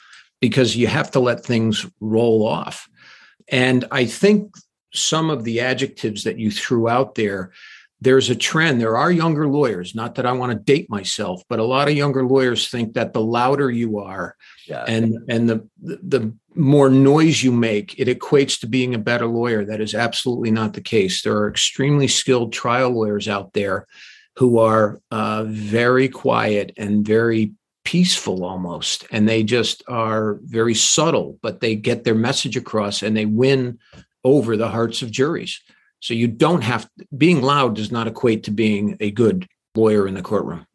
because 0.40 0.76
you 0.76 0.88
have 0.88 1.10
to 1.12 1.20
let 1.20 1.44
things 1.44 1.86
roll 2.00 2.46
off. 2.46 2.88
And 3.48 3.84
I 3.92 4.04
think 4.06 4.56
some 4.92 5.30
of 5.30 5.44
the 5.44 5.60
adjectives 5.60 6.24
that 6.24 6.38
you 6.38 6.50
threw 6.50 6.88
out 6.88 7.14
there, 7.14 7.52
there's 8.00 8.30
a 8.30 8.34
trend. 8.34 8.80
There 8.80 8.96
are 8.96 9.12
younger 9.12 9.46
lawyers, 9.46 9.94
not 9.94 10.16
that 10.16 10.26
I 10.26 10.32
want 10.32 10.52
to 10.52 10.58
date 10.58 10.90
myself, 10.90 11.42
but 11.48 11.60
a 11.60 11.64
lot 11.64 11.88
of 11.88 11.94
younger 11.94 12.24
lawyers 12.24 12.68
think 12.68 12.94
that 12.94 13.12
the 13.12 13.22
louder 13.22 13.70
you 13.70 13.98
are 13.98 14.36
yeah. 14.66 14.84
and 14.86 15.16
and 15.28 15.48
the 15.48 15.66
the 15.82 16.34
more 16.56 16.88
noise 16.88 17.42
you 17.42 17.52
make, 17.52 17.98
it 17.98 18.08
equates 18.08 18.60
to 18.60 18.66
being 18.66 18.94
a 18.94 18.98
better 18.98 19.26
lawyer. 19.26 19.64
That 19.64 19.80
is 19.80 19.94
absolutely 19.94 20.50
not 20.50 20.72
the 20.72 20.80
case. 20.80 21.22
There 21.22 21.36
are 21.36 21.48
extremely 21.48 22.08
skilled 22.08 22.52
trial 22.52 22.90
lawyers 22.90 23.28
out 23.28 23.52
there 23.52 23.86
who 24.36 24.58
are 24.58 25.00
uh, 25.10 25.44
very 25.46 26.08
quiet 26.08 26.72
and 26.76 27.06
very 27.06 27.52
peaceful 27.84 28.44
almost 28.44 29.06
and 29.12 29.28
they 29.28 29.44
just 29.44 29.84
are 29.86 30.40
very 30.42 30.74
subtle 30.74 31.38
but 31.40 31.60
they 31.60 31.76
get 31.76 32.02
their 32.02 32.16
message 32.16 32.56
across 32.56 33.00
and 33.00 33.16
they 33.16 33.26
win 33.26 33.78
over 34.24 34.56
the 34.56 34.68
hearts 34.68 35.02
of 35.02 35.10
juries 35.12 35.62
so 36.00 36.12
you 36.12 36.26
don't 36.26 36.62
have 36.62 36.90
being 37.16 37.42
loud 37.42 37.76
does 37.76 37.92
not 37.92 38.08
equate 38.08 38.42
to 38.42 38.50
being 38.50 38.96
a 38.98 39.12
good 39.12 39.46
lawyer 39.76 40.08
in 40.08 40.14
the 40.14 40.20
courtroom 40.20 40.66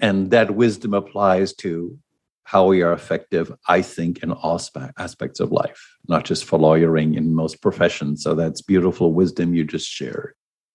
and 0.00 0.32
that 0.32 0.56
wisdom 0.56 0.92
applies 0.92 1.54
to 1.54 1.96
how 2.44 2.66
we 2.66 2.82
are 2.82 2.92
effective 2.92 3.52
i 3.68 3.80
think 3.82 4.22
in 4.22 4.32
all 4.32 4.60
aspects 4.98 5.40
of 5.40 5.52
life 5.52 5.96
not 6.08 6.24
just 6.24 6.44
for 6.44 6.58
lawyering 6.58 7.14
in 7.14 7.34
most 7.34 7.60
professions 7.62 8.22
so 8.22 8.34
that's 8.34 8.62
beautiful 8.62 9.12
wisdom 9.12 9.54
you 9.54 9.64
just 9.64 9.88
shared 9.88 10.34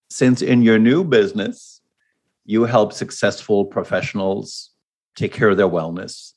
since 0.10 0.42
in 0.42 0.62
your 0.62 0.80
new 0.80 1.04
business 1.04 1.82
you 2.46 2.64
help 2.64 2.94
successful 2.94 3.66
professionals 3.66 4.72
take 5.16 5.34
care 5.34 5.50
of 5.50 5.58
their 5.58 5.68
wellness. 5.68 6.34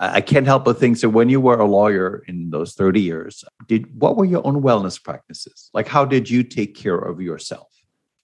I 0.00 0.20
can't 0.20 0.46
help 0.46 0.64
but 0.64 0.78
think 0.78 0.96
so. 0.96 1.08
When 1.08 1.28
you 1.28 1.40
were 1.40 1.58
a 1.58 1.66
lawyer 1.66 2.22
in 2.28 2.50
those 2.50 2.74
30 2.74 3.00
years, 3.00 3.44
did 3.66 4.00
what 4.00 4.16
were 4.16 4.24
your 4.24 4.46
own 4.46 4.62
wellness 4.62 5.02
practices? 5.02 5.70
Like, 5.74 5.88
how 5.88 6.04
did 6.04 6.30
you 6.30 6.44
take 6.44 6.76
care 6.76 6.98
of 6.98 7.20
yourself? 7.20 7.66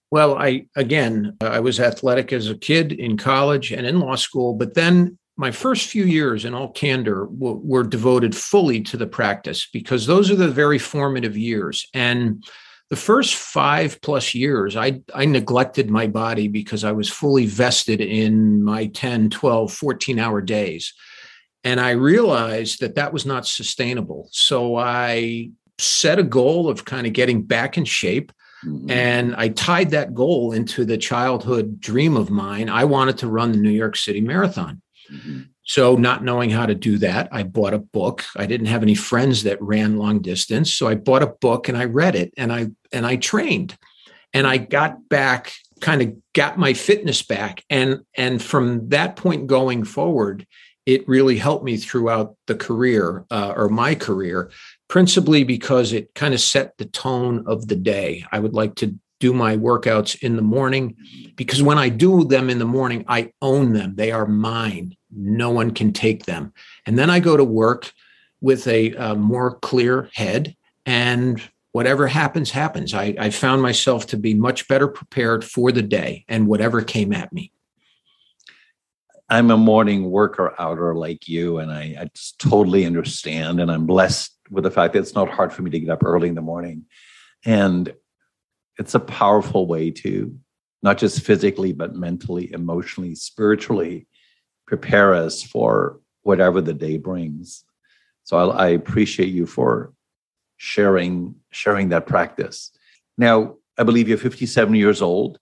Well, 0.09 0.37
I 0.37 0.67
again, 0.77 1.35
I 1.41 1.59
was 1.59 1.81
athletic 1.81 2.31
as 2.31 2.49
a 2.49 2.55
kid 2.55 2.93
in 2.93 3.17
college 3.17 3.73
and 3.73 3.85
in 3.85 3.99
law 3.99 4.15
school, 4.15 4.53
but 4.53 4.75
then 4.75 5.17
my 5.37 5.51
first 5.51 5.89
few 5.89 6.05
years, 6.05 6.45
in 6.45 6.53
all 6.53 6.71
candor, 6.71 7.25
were, 7.25 7.55
were 7.55 7.83
devoted 7.83 8.35
fully 8.35 8.81
to 8.81 8.97
the 8.97 9.07
practice 9.07 9.67
because 9.71 10.05
those 10.05 10.31
are 10.31 10.35
the 10.35 10.47
very 10.47 10.79
formative 10.79 11.35
years. 11.35 11.87
And 11.93 12.43
the 12.89 12.95
first 12.95 13.35
five 13.35 13.99
plus 14.01 14.33
years 14.33 14.75
I, 14.75 15.01
I 15.13 15.25
neglected 15.25 15.89
my 15.89 16.07
body 16.07 16.47
because 16.47 16.83
i 16.83 16.91
was 16.91 17.09
fully 17.09 17.45
vested 17.45 18.01
in 18.01 18.63
my 18.63 18.87
10 18.87 19.29
12 19.29 19.73
14 19.73 20.19
hour 20.19 20.41
days 20.41 20.93
and 21.63 21.79
i 21.79 21.91
realized 21.91 22.81
that 22.81 22.95
that 22.95 23.13
was 23.13 23.25
not 23.25 23.47
sustainable 23.47 24.29
so 24.31 24.75
i 24.75 25.49
set 25.77 26.19
a 26.19 26.23
goal 26.23 26.69
of 26.69 26.85
kind 26.85 27.07
of 27.07 27.13
getting 27.13 27.41
back 27.41 27.77
in 27.77 27.85
shape 27.85 28.31
mm-hmm. 28.63 28.89
and 28.89 29.35
i 29.35 29.49
tied 29.49 29.89
that 29.89 30.13
goal 30.13 30.51
into 30.51 30.85
the 30.85 30.97
childhood 30.97 31.79
dream 31.79 32.15
of 32.15 32.29
mine 32.29 32.69
i 32.69 32.83
wanted 32.83 33.17
to 33.17 33.27
run 33.27 33.51
the 33.51 33.57
new 33.57 33.69
york 33.69 33.95
city 33.95 34.21
marathon 34.21 34.81
mm-hmm. 35.11 35.41
So, 35.67 35.95
not 35.95 36.23
knowing 36.23 36.51
how 36.51 36.67
to 36.67 36.75
do 36.75 36.99
that, 36.99 37.27
I 37.31 37.41
bought 37.41 37.73
a 37.73 37.79
book. 37.79 38.23
I 38.35 38.45
didn't 38.45 38.67
have 38.67 38.83
any 38.83 38.93
friends 38.93 39.43
that 39.43 39.61
ran 39.61 39.97
long 39.97 40.21
distance, 40.21 40.71
so 40.71 40.87
I 40.87 40.93
bought 40.93 41.23
a 41.23 41.33
book 41.41 41.67
and 41.67 41.77
I 41.77 41.85
read 41.85 42.15
it 42.15 42.33
and 42.37 42.53
I 42.53 42.67
and 42.91 43.05
I 43.05 43.15
trained. 43.15 43.75
And 44.33 44.45
I 44.45 44.57
got 44.57 45.09
back 45.09 45.53
kind 45.81 46.01
of 46.01 46.13
got 46.33 46.57
my 46.57 46.73
fitness 46.73 47.21
back 47.21 47.63
and 47.69 48.01
and 48.15 48.41
from 48.41 48.89
that 48.89 49.15
point 49.15 49.47
going 49.47 49.83
forward, 49.83 50.45
it 50.85 51.07
really 51.07 51.37
helped 51.37 51.65
me 51.65 51.77
throughout 51.77 52.35
the 52.47 52.55
career 52.55 53.25
uh, 53.31 53.53
or 53.55 53.69
my 53.69 53.95
career, 53.95 54.51
principally 54.87 55.43
because 55.43 55.93
it 55.93 56.13
kind 56.13 56.33
of 56.33 56.39
set 56.39 56.77
the 56.77 56.85
tone 56.85 57.43
of 57.47 57.67
the 57.67 57.75
day. 57.75 58.23
I 58.31 58.39
would 58.39 58.53
like 58.53 58.75
to 58.75 58.95
do 59.25 59.33
my 59.33 59.57
workouts 59.57 60.21
in 60.21 60.35
the 60.35 60.43
morning 60.43 60.95
because 61.35 61.63
when 61.63 61.79
I 61.79 61.89
do 61.89 62.23
them 62.23 62.47
in 62.47 62.59
the 62.59 62.65
morning, 62.79 63.03
I 63.07 63.31
own 63.41 63.73
them. 63.73 63.95
They 63.95 64.11
are 64.11 64.27
mine. 64.27 64.95
No 65.09 65.49
one 65.49 65.71
can 65.71 65.93
take 65.93 66.25
them. 66.25 66.53
And 66.85 66.99
then 66.99 67.09
I 67.09 67.19
go 67.19 67.35
to 67.35 67.43
work 67.43 67.91
with 68.39 68.67
a, 68.67 68.93
a 68.93 69.15
more 69.15 69.55
clear 69.61 70.09
head 70.13 70.55
and 70.85 71.41
whatever 71.71 72.05
happens, 72.05 72.51
happens. 72.51 72.93
I, 72.93 73.15
I 73.17 73.31
found 73.31 73.63
myself 73.63 74.05
to 74.07 74.17
be 74.17 74.35
much 74.35 74.67
better 74.67 74.87
prepared 74.87 75.43
for 75.43 75.71
the 75.71 75.81
day 75.81 76.23
and 76.27 76.47
whatever 76.47 76.83
came 76.83 77.11
at 77.11 77.33
me. 77.33 77.51
I'm 79.27 79.49
a 79.49 79.57
morning 79.57 80.11
worker 80.11 80.53
outer 80.59 80.93
like 80.93 81.27
you, 81.27 81.57
and 81.57 81.71
I, 81.71 81.95
I 81.99 82.09
just 82.13 82.37
totally 82.37 82.85
understand. 82.85 83.59
And 83.59 83.71
I'm 83.71 83.87
blessed 83.87 84.37
with 84.51 84.65
the 84.65 84.69
fact 84.69 84.93
that 84.93 84.99
it's 84.99 85.15
not 85.15 85.31
hard 85.31 85.51
for 85.51 85.63
me 85.63 85.71
to 85.71 85.79
get 85.79 85.89
up 85.89 86.03
early 86.03 86.29
in 86.29 86.35
the 86.35 86.41
morning. 86.41 86.85
And 87.43 87.91
it's 88.77 88.95
a 88.95 88.99
powerful 88.99 89.67
way 89.67 89.91
to 89.91 90.37
not 90.83 90.97
just 90.97 91.21
physically, 91.21 91.73
but 91.73 91.95
mentally, 91.95 92.51
emotionally, 92.53 93.15
spiritually 93.15 94.07
prepare 94.67 95.13
us 95.13 95.41
for 95.41 95.99
whatever 96.23 96.61
the 96.61 96.73
day 96.73 96.97
brings. 96.97 97.63
So 98.23 98.37
I, 98.37 98.65
I 98.65 98.67
appreciate 98.69 99.29
you 99.29 99.45
for 99.45 99.93
sharing 100.57 101.35
sharing 101.51 101.89
that 101.89 102.07
practice. 102.07 102.71
Now, 103.17 103.55
I 103.77 103.83
believe 103.83 104.07
you're 104.07 104.17
57 104.17 104.75
years 104.75 105.01
old. 105.01 105.39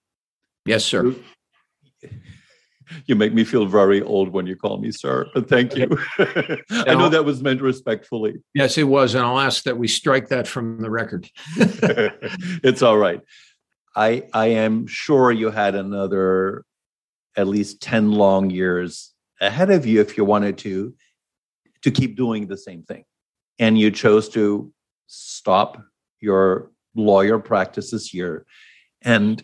Yes, 0.65 0.85
sir. 0.85 1.13
You 3.05 3.15
make 3.15 3.33
me 3.33 3.43
feel 3.43 3.65
very 3.65 4.01
old 4.01 4.29
when 4.29 4.47
you 4.47 4.55
call 4.55 4.77
me 4.77 4.91
sir, 4.91 5.27
but 5.33 5.49
thank 5.49 5.75
you. 5.75 5.97
I 6.19 6.93
know 6.95 7.09
that 7.09 7.25
was 7.25 7.41
meant 7.41 7.61
respectfully. 7.61 8.35
Yes, 8.53 8.77
it 8.77 8.83
was. 8.83 9.15
And 9.15 9.25
I'll 9.25 9.39
ask 9.39 9.63
that 9.63 9.77
we 9.77 9.87
strike 9.87 10.29
that 10.29 10.47
from 10.47 10.79
the 10.79 10.89
record. 10.89 11.29
it's 11.57 12.81
all 12.81 12.97
right. 12.97 13.21
I 13.95 14.23
I 14.33 14.47
am 14.47 14.87
sure 14.87 15.31
you 15.31 15.49
had 15.49 15.75
another 15.75 16.65
at 17.35 17.47
least 17.47 17.81
10 17.81 18.11
long 18.11 18.49
years 18.49 19.13
ahead 19.41 19.71
of 19.71 19.85
you 19.85 19.99
if 20.01 20.17
you 20.17 20.25
wanted 20.25 20.57
to 20.59 20.93
to 21.81 21.91
keep 21.91 22.15
doing 22.15 22.47
the 22.47 22.57
same 22.57 22.83
thing 22.83 23.03
and 23.59 23.77
you 23.77 23.91
chose 23.91 24.29
to 24.29 24.71
stop 25.07 25.83
your 26.21 26.71
lawyer 26.95 27.39
practice 27.39 27.91
this 27.91 28.13
year 28.13 28.45
and 29.01 29.43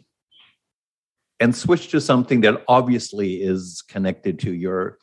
and 1.39 1.55
switch 1.55 1.89
to 1.89 2.01
something 2.01 2.41
that 2.41 2.63
obviously 2.67 3.41
is 3.41 3.83
connected 3.87 4.39
to 4.39 4.53
your 4.53 4.97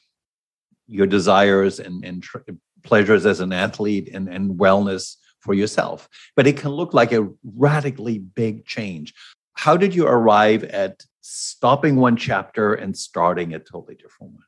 your 0.87 1.07
desires 1.07 1.81
and, 1.81 2.05
and 2.05 2.23
tr- 2.23 2.39
pleasures 2.85 3.27
as 3.27 3.41
an 3.41 3.53
athlete 3.53 4.09
and, 4.15 4.29
and 4.29 4.59
wellness 4.59 5.17
for 5.41 5.53
yourself. 5.53 6.09
But 6.37 6.47
it 6.47 6.57
can 6.57 6.71
look 6.71 6.95
like 6.95 7.13
a 7.13 7.29
radically 7.43 8.19
big 8.19 8.65
change. 8.67 9.13
How 9.55 9.77
did 9.77 9.95
you 9.95 10.07
arrive 10.07 10.63
at 10.65 11.03
stopping 11.23 11.97
one 11.97 12.17
chapter 12.17 12.75
and 12.75 12.97
starting 12.97 13.55
a 13.55 13.59
totally 13.59 13.97
different 13.97 14.35
one? 14.35 14.43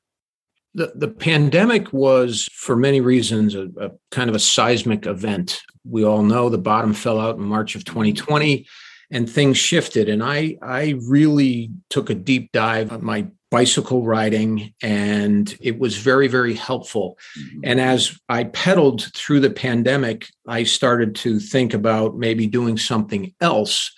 The, 0.75 0.93
the 0.95 1.09
pandemic 1.09 1.93
was, 1.93 2.49
for 2.53 2.77
many 2.77 3.01
reasons, 3.01 3.55
a, 3.55 3.69
a, 3.81 3.91
kind 4.13 4.31
of 4.31 4.37
a 4.37 4.41
seismic 4.41 5.07
event. 5.07 5.61
We 5.85 6.05
all 6.05 6.23
know 6.23 6.49
the 6.49 6.59
bottom 6.59 6.93
fell 6.93 7.21
out 7.21 7.37
in 7.37 7.43
March 7.43 7.75
of 7.75 7.85
2020 7.85 8.67
and 9.11 9.29
things 9.29 9.57
shifted. 9.57 10.09
And 10.09 10.23
I, 10.23 10.59
I 10.63 10.99
really 11.07 11.71
took 11.89 12.11
a 12.11 12.15
deep 12.15 12.53
dive 12.53 12.93
on 12.93 13.05
my 13.05 13.27
bicycle 13.51 14.05
riding, 14.05 14.75
and 14.83 15.57
it 15.61 15.79
was 15.79 15.97
very, 15.97 16.29
very 16.29 16.55
helpful. 16.55 17.19
Mm-hmm. 17.39 17.61
And 17.65 17.81
as 17.81 18.19
I 18.29 18.45
pedaled 18.45 19.11
through 19.15 19.41
the 19.41 19.51
pandemic, 19.51 20.29
I 20.47 20.65
started 20.65 21.15
to 21.17 21.41
think 21.41 21.73
about 21.73 22.17
maybe 22.17 22.47
doing 22.47 22.77
something 22.77 23.35
else 23.41 23.93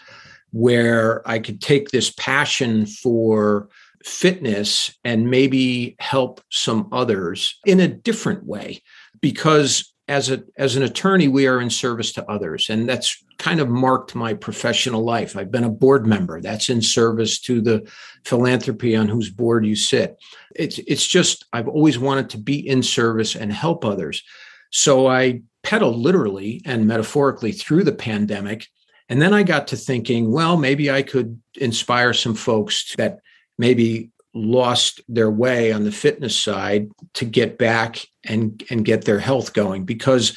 where 0.53 1.29
I 1.29 1.39
could 1.39 1.61
take 1.61 1.91
this 1.91 2.11
passion 2.11 2.87
for 2.87 3.69
fitness 4.05 4.97
and 5.05 5.31
maybe 5.31 5.97
help 5.99 6.41
some 6.51 6.89
others 6.93 7.59
in 7.67 7.81
a 7.81 7.89
different 7.89 8.45
way 8.45 8.83
because 9.21 9.93
as 10.11 10.29
a 10.29 10.43
as 10.57 10.75
an 10.75 10.83
attorney 10.83 11.29
we 11.29 11.47
are 11.47 11.61
in 11.61 11.71
service 11.71 12.13
to 12.13 12.29
others 12.29 12.69
and 12.69 12.89
that's 12.89 13.25
kind 13.39 13.61
of 13.61 13.69
marked 13.69 14.15
my 14.15 14.35
professional 14.35 15.03
life. 15.03 15.37
I've 15.37 15.53
been 15.53 15.65
a 15.65 15.71
board 15.71 16.05
member. 16.05 16.43
That's 16.43 16.69
in 16.69 16.83
service 16.83 17.41
to 17.43 17.63
the 17.63 17.91
philanthropy 18.25 18.97
on 18.97 19.09
whose 19.09 19.31
board 19.31 19.65
you 19.65 19.77
sit. 19.77 20.19
It's 20.57 20.79
it's 20.81 21.07
just 21.07 21.47
i've 21.53 21.69
always 21.69 21.99
wanted 21.99 22.29
to 22.31 22.39
be 22.39 22.69
in 22.69 22.83
service 22.83 23.37
and 23.37 23.53
help 23.53 23.85
others. 23.85 24.23
So 24.71 25.07
i 25.07 25.43
pedaled 25.63 25.97
literally 25.97 26.61
and 26.65 26.87
metaphorically 26.87 27.53
through 27.53 27.85
the 27.85 27.93
pandemic 27.93 28.67
and 29.11 29.21
then 29.21 29.35
i 29.35 29.43
got 29.43 29.69
to 29.69 29.77
thinking 29.77 30.33
well 30.33 30.57
maybe 30.57 30.91
i 30.91 31.03
could 31.03 31.39
inspire 31.61 32.15
some 32.15 32.35
folks 32.35 32.95
that 32.97 33.19
maybe 33.59 34.11
lost 34.35 35.01
their 35.09 35.31
way 35.31 35.73
on 35.73 35.85
the 35.85 35.93
fitness 35.93 36.39
side 36.39 36.91
to 37.15 37.25
get 37.25 37.59
back 37.59 38.01
and 38.25 38.63
and 38.71 38.85
get 38.85 39.05
their 39.05 39.19
health 39.19 39.53
going. 39.53 39.85
Because 39.85 40.37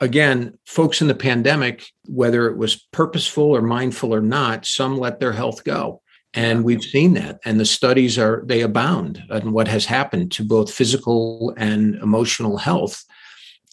again 0.00 0.58
folks 0.66 1.00
in 1.00 1.06
the 1.08 1.14
pandemic 1.14 1.86
whether 2.06 2.48
it 2.48 2.56
was 2.56 2.86
purposeful 2.92 3.44
or 3.44 3.62
mindful 3.62 4.14
or 4.14 4.20
not 4.20 4.66
some 4.66 4.98
let 4.98 5.20
their 5.20 5.32
health 5.32 5.64
go. 5.64 6.02
And 6.34 6.64
we've 6.64 6.82
seen 6.82 7.14
that. 7.14 7.38
And 7.44 7.60
the 7.60 7.64
studies 7.64 8.18
are 8.18 8.42
they 8.44 8.60
abound 8.60 9.22
on 9.30 9.52
what 9.52 9.68
has 9.68 9.86
happened 9.86 10.32
to 10.32 10.44
both 10.44 10.72
physical 10.72 11.54
and 11.56 11.94
emotional 11.96 12.58
health. 12.58 13.04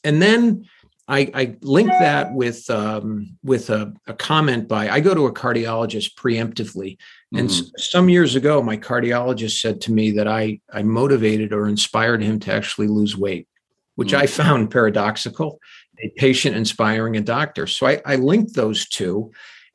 And 0.03 0.21
then 0.21 0.67
I, 1.11 1.29
I 1.33 1.57
link 1.61 1.89
that 1.89 2.33
with 2.33 2.69
um, 2.69 3.37
with 3.43 3.69
a, 3.69 3.93
a, 4.07 4.13
comment 4.13 4.69
by 4.69 4.87
I 4.87 5.01
go 5.01 5.13
to 5.13 5.25
a 5.25 5.33
cardiologist 5.33 6.15
preemptively, 6.15 6.97
and 7.35 7.49
mm-hmm. 7.49 7.65
s- 7.75 7.89
some 7.91 8.07
years 8.07 8.35
ago, 8.35 8.61
my 8.61 8.77
cardiologist 8.77 9.59
said 9.59 9.81
to 9.81 9.91
me 9.91 10.11
that 10.11 10.29
I 10.29 10.61
I 10.71 10.83
motivated 10.83 11.51
or 11.51 11.67
inspired 11.67 12.23
him 12.23 12.39
to 12.41 12.53
actually 12.53 12.87
lose 12.87 13.17
weight, 13.17 13.49
which 13.95 14.13
mm-hmm. 14.13 14.21
I 14.21 14.27
found 14.27 14.71
paradoxical. 14.71 15.59
A 16.03 16.09
patient 16.17 16.55
inspiring 16.55 17.17
a 17.17 17.21
doctor, 17.21 17.67
so 17.67 17.85
I, 17.85 18.01
I 18.05 18.15
linked 18.15 18.55
those 18.55 18.87
two, 18.87 19.31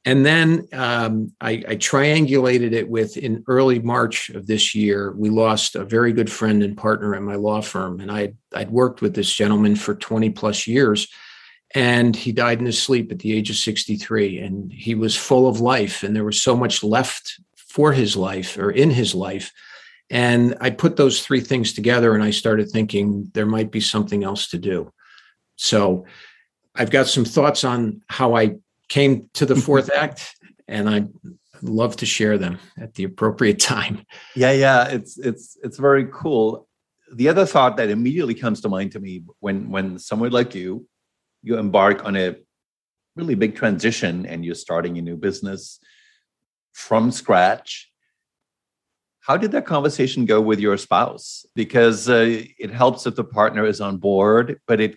and 0.06 0.24
then 0.24 0.66
um, 0.72 1.32
I, 1.40 1.62
I, 1.68 1.76
triangulated 1.76 2.72
it 2.72 2.88
with 2.88 3.16
in 3.16 3.44
early 3.46 3.78
March 3.78 4.30
of 4.30 4.48
this 4.48 4.74
year, 4.74 5.12
we 5.12 5.30
lost 5.30 5.76
a 5.76 5.84
very 5.84 6.12
good 6.12 6.32
friend 6.32 6.64
and 6.64 6.76
partner 6.76 7.14
at 7.14 7.22
my 7.22 7.34
law 7.34 7.60
firm. 7.60 8.00
And 8.00 8.10
I, 8.10 8.34
I'd 8.54 8.70
worked 8.70 9.02
with 9.02 9.14
this 9.14 9.32
gentleman 9.32 9.76
for 9.76 9.94
20 9.94 10.30
plus 10.30 10.66
years. 10.66 11.08
And 11.74 12.14
he 12.14 12.32
died 12.32 12.60
in 12.60 12.66
his 12.66 12.80
sleep 12.80 13.10
at 13.12 13.18
the 13.18 13.34
age 13.34 13.50
of 13.50 13.56
63. 13.56 14.38
And 14.38 14.72
he 14.72 14.94
was 14.94 15.16
full 15.16 15.48
of 15.48 15.60
life. 15.60 16.02
And 16.02 16.14
there 16.14 16.24
was 16.24 16.42
so 16.42 16.56
much 16.56 16.82
left 16.82 17.40
for 17.56 17.92
his 17.92 18.16
life 18.16 18.56
or 18.56 18.70
in 18.70 18.90
his 18.90 19.14
life. 19.14 19.52
And 20.08 20.56
I 20.60 20.70
put 20.70 20.96
those 20.96 21.22
three 21.22 21.40
things 21.40 21.72
together 21.72 22.14
and 22.14 22.22
I 22.22 22.30
started 22.30 22.70
thinking 22.70 23.30
there 23.34 23.46
might 23.46 23.70
be 23.70 23.80
something 23.80 24.24
else 24.24 24.48
to 24.48 24.58
do. 24.58 24.92
So 25.56 26.06
I've 26.74 26.90
got 26.90 27.08
some 27.08 27.24
thoughts 27.24 27.64
on 27.64 28.02
how 28.08 28.36
I 28.36 28.56
came 28.88 29.28
to 29.34 29.46
the 29.46 29.56
fourth 29.66 29.90
act, 29.90 30.36
and 30.68 30.88
I'd 30.88 31.08
love 31.62 31.96
to 31.96 32.06
share 32.06 32.38
them 32.38 32.58
at 32.78 32.94
the 32.94 33.04
appropriate 33.04 33.58
time. 33.58 34.04
Yeah, 34.34 34.52
yeah, 34.52 34.88
it's 34.88 35.18
it's 35.18 35.56
it's 35.62 35.78
very 35.78 36.06
cool. 36.12 36.68
The 37.12 37.28
other 37.28 37.46
thought 37.46 37.76
that 37.78 37.90
immediately 37.90 38.34
comes 38.34 38.60
to 38.62 38.68
mind 38.68 38.92
to 38.92 39.00
me 39.00 39.22
when 39.40 39.70
when 39.70 39.98
someone 39.98 40.32
like 40.32 40.54
you 40.54 40.86
you 41.46 41.58
embark 41.58 42.04
on 42.04 42.16
a 42.16 42.34
really 43.14 43.34
big 43.34 43.54
transition 43.54 44.26
and 44.26 44.44
you're 44.44 44.54
starting 44.54 44.98
a 44.98 45.02
new 45.02 45.16
business 45.16 45.80
from 46.72 47.10
scratch 47.10 47.90
how 49.20 49.36
did 49.36 49.52
that 49.52 49.66
conversation 49.66 50.24
go 50.24 50.40
with 50.40 50.60
your 50.60 50.76
spouse 50.76 51.46
because 51.54 52.08
uh, 52.08 52.42
it 52.58 52.70
helps 52.70 53.06
if 53.06 53.14
the 53.16 53.24
partner 53.24 53.64
is 53.64 53.80
on 53.80 53.96
board 53.96 54.60
but 54.66 54.80
it 54.80 54.96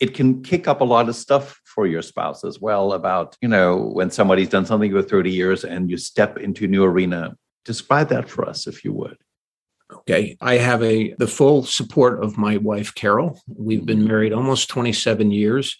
it 0.00 0.14
can 0.14 0.42
kick 0.42 0.68
up 0.68 0.80
a 0.80 0.84
lot 0.84 1.08
of 1.08 1.16
stuff 1.16 1.60
for 1.64 1.86
your 1.86 2.02
spouse 2.02 2.44
as 2.44 2.60
well 2.60 2.92
about, 2.92 3.36
you 3.40 3.48
know, 3.48 3.76
when 3.76 4.10
somebody's 4.10 4.48
done 4.48 4.64
something 4.64 4.92
for 4.92 5.02
30 5.02 5.30
years 5.30 5.64
and 5.64 5.90
you 5.90 5.96
step 5.96 6.38
into 6.38 6.64
a 6.64 6.68
new 6.68 6.84
arena. 6.84 7.36
Describe 7.64 8.08
that 8.10 8.28
for 8.28 8.48
us, 8.48 8.66
if 8.66 8.84
you 8.84 8.92
would. 8.92 9.16
Okay. 9.92 10.36
I 10.40 10.56
have 10.56 10.82
a 10.82 11.14
the 11.14 11.26
full 11.26 11.64
support 11.64 12.22
of 12.22 12.36
my 12.36 12.58
wife, 12.58 12.94
Carol. 12.94 13.40
We've 13.46 13.84
been 13.84 14.00
mm-hmm. 14.00 14.08
married 14.08 14.32
almost 14.32 14.68
27 14.68 15.30
years. 15.30 15.76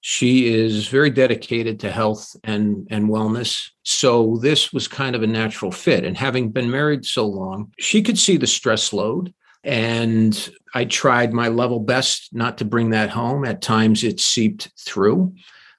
She 0.00 0.52
is 0.52 0.88
very 0.88 1.10
dedicated 1.10 1.78
to 1.80 1.90
health 1.92 2.34
and, 2.42 2.88
and 2.90 3.08
wellness. 3.08 3.70
So 3.84 4.36
this 4.42 4.72
was 4.72 4.88
kind 4.88 5.14
of 5.14 5.22
a 5.22 5.28
natural 5.28 5.70
fit. 5.70 6.04
And 6.04 6.18
having 6.18 6.50
been 6.50 6.72
married 6.72 7.04
so 7.04 7.24
long, 7.24 7.72
she 7.78 8.02
could 8.02 8.18
see 8.18 8.36
the 8.36 8.48
stress 8.48 8.92
load 8.92 9.32
and 9.64 10.50
I 10.74 10.86
tried 10.86 11.32
my 11.32 11.48
level 11.48 11.78
best 11.78 12.30
not 12.32 12.58
to 12.58 12.64
bring 12.64 12.90
that 12.90 13.10
home. 13.10 13.44
At 13.44 13.62
times 13.62 14.02
it 14.02 14.18
seeped 14.18 14.72
through. 14.78 15.34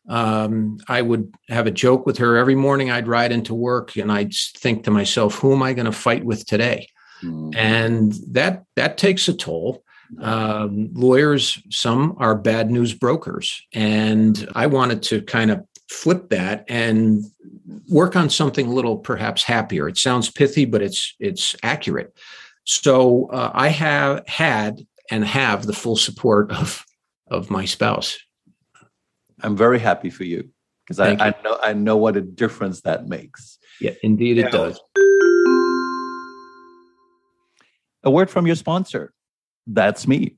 Um, 0.07 0.77
I 0.87 1.01
would 1.01 1.33
have 1.49 1.67
a 1.67 1.71
joke 1.71 2.05
with 2.05 2.17
her 2.17 2.37
every 2.37 2.55
morning. 2.55 2.91
I'd 2.91 3.07
ride 3.07 3.31
into 3.31 3.53
work 3.53 3.95
and 3.95 4.11
I'd 4.11 4.33
think 4.57 4.83
to 4.83 4.91
myself, 4.91 5.35
who 5.35 5.53
am 5.53 5.63
I 5.63 5.73
going 5.73 5.85
to 5.85 5.91
fight 5.91 6.23
with 6.23 6.45
today? 6.45 6.87
Mm. 7.23 7.55
And 7.55 8.13
that 8.31 8.65
that 8.75 8.97
takes 8.97 9.27
a 9.27 9.33
toll. 9.33 9.83
Um, 10.19 10.89
lawyers, 10.93 11.57
some 11.69 12.15
are 12.19 12.35
bad 12.35 12.69
news 12.69 12.93
brokers. 12.93 13.65
And 13.73 14.47
I 14.53 14.67
wanted 14.67 15.01
to 15.03 15.21
kind 15.23 15.49
of 15.49 15.65
flip 15.89 16.29
that 16.29 16.65
and 16.67 17.23
work 17.89 18.15
on 18.15 18.29
something 18.29 18.67
a 18.67 18.73
little 18.73 18.97
perhaps 18.97 19.43
happier. 19.43 19.87
It 19.87 19.97
sounds 19.97 20.29
pithy, 20.29 20.65
but 20.65 20.81
it's 20.81 21.15
it's 21.19 21.55
accurate. 21.63 22.15
So 22.65 23.27
uh, 23.27 23.51
I 23.53 23.69
have 23.69 24.27
had 24.27 24.85
and 25.11 25.25
have 25.25 25.65
the 25.65 25.73
full 25.73 25.95
support 25.95 26.51
of 26.51 26.83
of 27.27 27.49
my 27.49 27.65
spouse. 27.65 28.17
I'm 29.41 29.57
very 29.57 29.79
happy 29.79 30.09
for 30.09 30.23
you 30.23 30.49
because 30.85 30.99
I, 30.99 31.11
I, 31.13 31.33
know 31.43 31.59
I 31.61 31.73
know 31.73 31.97
what 31.97 32.15
a 32.15 32.21
difference 32.21 32.81
that 32.81 33.07
makes. 33.07 33.57
Yeah, 33.81 33.91
indeed 34.03 34.37
it 34.37 34.51
does. 34.51 34.79
A 38.03 38.11
word 38.11 38.29
from 38.29 38.45
your 38.45 38.55
sponsor. 38.55 39.13
That's 39.65 40.07
me. 40.07 40.35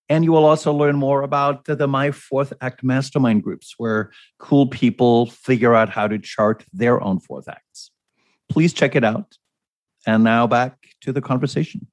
And 0.10 0.26
you 0.26 0.32
will 0.32 0.46
also 0.46 0.74
learn 0.74 0.98
more 0.98 1.22
about 1.22 1.66
the 1.66 1.88
My 1.88 2.12
Fourth 2.12 2.52
Act 2.60 2.84
mastermind 2.84 3.44
groups, 3.44 3.76
where 3.78 4.12
cool 4.40 4.68
people 4.68 5.28
figure 5.28 5.74
out 5.74 5.90
how 5.90 6.08
to 6.08 6.20
chart 6.20 6.66
their 6.74 7.02
own 7.02 7.20
fourth 7.20 7.48
acts. 7.48 7.92
Please 8.50 8.74
check 8.74 8.96
it 8.96 9.04
out. 9.04 9.38
And 10.06 10.24
now 10.24 10.48
back 10.48 10.78
to 11.02 11.14
the 11.14 11.22
conversation. 11.22 11.88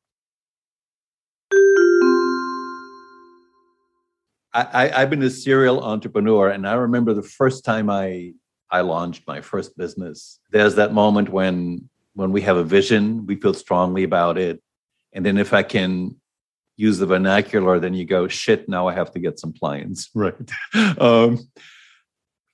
I, 4.73 5.01
have 5.01 5.11
been 5.11 5.23
a 5.23 5.31
serial 5.31 5.83
entrepreneur, 5.83 6.49
and 6.49 6.67
I 6.67 6.75
remember 6.75 7.15
the 7.15 7.23
first 7.23 7.65
time 7.65 7.91
I 7.91 8.33
I 8.71 8.83
launched 8.83 9.27
my 9.27 9.41
first 9.41 9.77
business. 9.77 10.41
There's 10.51 10.75
that 10.75 10.93
moment 10.93 11.31
when 11.31 11.89
when 12.15 12.33
we 12.33 12.41
have 12.43 12.57
a 12.57 12.65
vision, 12.65 13.27
we 13.27 13.37
feel 13.37 13.55
strongly 13.55 14.03
about 14.03 14.39
it. 14.39 14.61
And 15.13 15.25
then 15.25 15.39
if 15.39 15.53
I 15.53 15.63
can 15.63 16.17
use 16.77 16.99
the 16.99 17.07
vernacular, 17.07 17.79
then 17.79 17.95
you 17.95 18.05
go, 18.05 18.29
shit, 18.29 18.69
now 18.69 18.89
I 18.89 18.95
have 18.95 19.13
to 19.13 19.21
get 19.21 19.39
some 19.39 19.53
clients. 19.53 20.11
Right. 20.15 20.35
um, 20.99 21.49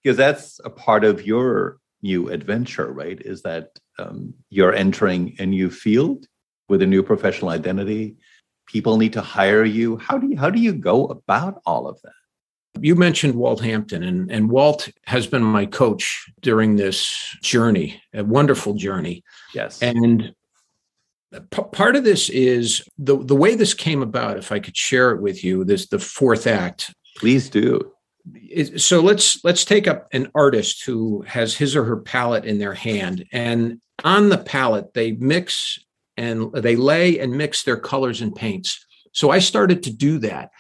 because 0.03 0.19
that's 0.19 0.61
a 0.65 0.71
part 0.71 1.05
of 1.05 1.27
your 1.27 1.79
new 2.03 2.29
adventure, 2.29 2.93
right? 2.93 3.19
Is 3.21 3.43
that 3.43 3.79
um, 3.99 4.35
you're 4.51 4.75
entering 4.75 5.35
a 5.39 5.47
new 5.47 5.71
field 5.71 6.27
with 6.69 6.83
a 6.83 6.87
new 6.87 7.03
professional 7.03 7.51
identity. 7.51 8.17
People 8.67 8.97
need 8.97 9.13
to 9.13 9.21
hire 9.21 9.65
you. 9.65 9.97
How 9.99 10.19
do 10.19 10.29
you, 10.29 10.37
how 10.37 10.51
do 10.51 10.61
you 10.61 10.73
go 10.73 11.07
about 11.07 11.61
all 11.67 11.87
of 11.87 12.01
that? 12.03 12.13
You 12.81 12.97
mentioned 12.97 13.37
Walt 13.37 13.61
Hampton, 13.61 14.03
and, 14.03 14.31
and 14.31 14.51
Walt 14.51 14.89
has 15.07 15.29
been 15.29 15.45
my 15.45 15.65
coach 15.65 16.27
during 16.41 16.75
this 16.77 17.37
journey, 17.41 18.03
a 18.13 18.25
wonderful 18.25 18.75
journey. 18.75 19.23
Yes. 19.55 19.81
And 19.81 20.35
p- 21.33 21.63
part 21.73 21.95
of 21.95 22.03
this 22.03 22.29
is 22.31 22.83
the, 22.99 23.17
the 23.17 23.37
way 23.37 23.55
this 23.55 23.75
came 23.75 24.03
about, 24.03 24.39
if 24.39 24.51
I 24.51 24.59
could 24.59 24.77
share 24.77 25.13
it 25.13 25.23
with 25.23 25.45
you, 25.45 25.65
this 25.65 25.87
the 25.87 26.01
fourth 26.01 26.49
act. 26.49 26.93
Please 27.17 27.49
do. 27.49 27.93
So 28.77 29.01
let's 29.01 29.45
let's 29.45 29.65
take 29.65 29.87
up 29.87 30.09
an 30.13 30.31
artist 30.35 30.85
who 30.85 31.23
has 31.29 31.55
his 31.55 31.77
or 31.77 31.85
her 31.85 31.99
palette 31.99 32.47
in 32.47 32.59
their 32.59 32.75
hand, 32.75 33.25
and 33.33 33.81
on 34.03 34.31
the 34.31 34.39
palette 34.39 34.95
they 34.95 35.13
mix 35.13 35.79
and 36.17 36.53
they 36.53 36.77
lay 36.77 37.19
and 37.19 37.37
mix 37.37 37.63
their 37.63 37.77
colors 37.77 38.21
and 38.21 38.35
paints. 38.35 38.85
So 39.13 39.31
I 39.31 39.39
started 39.39 39.83
to 39.85 39.93
do 39.93 40.19
that. 40.19 40.51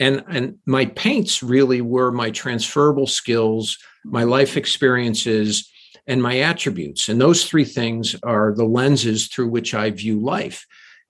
And 0.00 0.24
and 0.28 0.58
my 0.66 0.86
paints 0.86 1.42
really 1.42 1.80
were 1.80 2.10
my 2.10 2.30
transferable 2.30 3.06
skills 3.06 3.78
my 4.04 4.24
life 4.24 4.56
experiences 4.56 5.70
and 6.06 6.22
my 6.22 6.40
attributes. 6.40 7.08
And 7.08 7.20
those 7.20 7.46
three 7.46 7.64
things 7.64 8.14
are 8.22 8.54
the 8.54 8.64
lenses 8.64 9.28
through 9.28 9.48
which 9.48 9.74
i 9.74 9.90
view 9.90 10.20
life. 10.20 10.66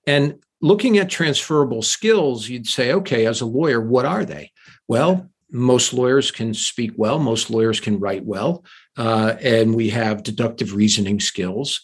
And 0.06 0.36
looking 0.60 0.98
at 0.98 1.10
transferable 1.10 1.82
skills 1.82 2.48
you'd 2.48 2.66
say 2.66 2.92
okay 2.92 3.26
as 3.26 3.40
a 3.40 3.46
lawyer 3.46 3.80
what 3.80 4.06
are 4.06 4.24
they? 4.24 4.52
Well 4.88 5.28
most 5.50 5.92
lawyers 5.92 6.30
can 6.30 6.52
speak 6.52 6.92
well 6.96 7.18
most 7.18 7.50
lawyers 7.50 7.80
can 7.80 7.98
write 8.00 8.24
well 8.24 8.64
uh, 8.96 9.34
and 9.40 9.74
we 9.74 9.90
have 9.90 10.22
deductive 10.22 10.74
reasoning 10.74 11.20
skills 11.20 11.80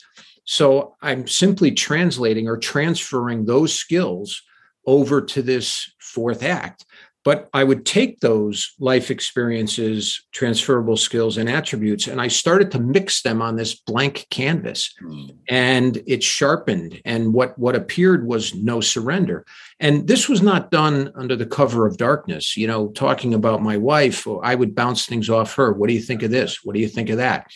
so 0.50 0.96
i'm 1.00 1.26
simply 1.28 1.70
translating 1.70 2.48
or 2.48 2.56
transferring 2.56 3.44
those 3.44 3.72
skills 3.72 4.42
over 4.84 5.20
to 5.20 5.42
this 5.42 5.92
fourth 6.00 6.42
act 6.42 6.84
but 7.22 7.50
I 7.52 7.64
would 7.64 7.84
take 7.84 8.20
those 8.20 8.72
life 8.78 9.10
experiences, 9.10 10.24
transferable 10.32 10.96
skills, 10.96 11.36
and 11.36 11.50
attributes, 11.50 12.06
and 12.06 12.20
I 12.20 12.28
started 12.28 12.70
to 12.70 12.80
mix 12.80 13.20
them 13.22 13.42
on 13.42 13.56
this 13.56 13.74
blank 13.74 14.26
canvas. 14.30 14.94
Mm. 15.02 15.36
And 15.48 16.02
it 16.06 16.22
sharpened. 16.22 17.00
And 17.04 17.34
what, 17.34 17.58
what 17.58 17.76
appeared 17.76 18.26
was 18.26 18.54
no 18.54 18.80
surrender. 18.80 19.44
And 19.80 20.08
this 20.08 20.30
was 20.30 20.40
not 20.40 20.70
done 20.70 21.12
under 21.14 21.36
the 21.36 21.46
cover 21.46 21.86
of 21.86 21.98
darkness. 21.98 22.56
You 22.56 22.66
know, 22.66 22.88
talking 22.88 23.34
about 23.34 23.62
my 23.62 23.76
wife, 23.76 24.26
I 24.42 24.54
would 24.54 24.74
bounce 24.74 25.04
things 25.04 25.28
off 25.28 25.54
her. 25.56 25.72
What 25.74 25.88
do 25.88 25.94
you 25.94 26.02
think 26.02 26.22
of 26.22 26.30
this? 26.30 26.64
What 26.64 26.74
do 26.74 26.80
you 26.80 26.88
think 26.88 27.10
of 27.10 27.18
that? 27.18 27.50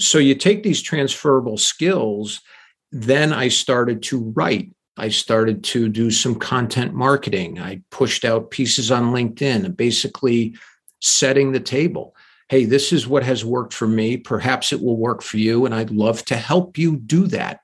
So 0.00 0.18
you 0.18 0.34
take 0.34 0.62
these 0.62 0.82
transferable 0.82 1.56
skills. 1.56 2.40
Then 2.90 3.32
I 3.32 3.48
started 3.48 4.02
to 4.04 4.32
write 4.34 4.70
I 4.96 5.08
started 5.08 5.64
to 5.64 5.88
do 5.88 6.10
some 6.10 6.34
content 6.34 6.92
marketing. 6.92 7.58
I 7.58 7.82
pushed 7.90 8.24
out 8.24 8.50
pieces 8.50 8.90
on 8.90 9.12
LinkedIn, 9.12 9.76
basically 9.76 10.54
setting 11.00 11.52
the 11.52 11.60
table. 11.60 12.14
Hey, 12.48 12.66
this 12.66 12.92
is 12.92 13.06
what 13.06 13.22
has 13.22 13.44
worked 13.44 13.72
for 13.72 13.88
me. 13.88 14.18
Perhaps 14.18 14.72
it 14.72 14.82
will 14.82 14.98
work 14.98 15.22
for 15.22 15.38
you. 15.38 15.64
And 15.64 15.74
I'd 15.74 15.90
love 15.90 16.24
to 16.26 16.36
help 16.36 16.76
you 16.76 16.96
do 16.96 17.26
that. 17.28 17.60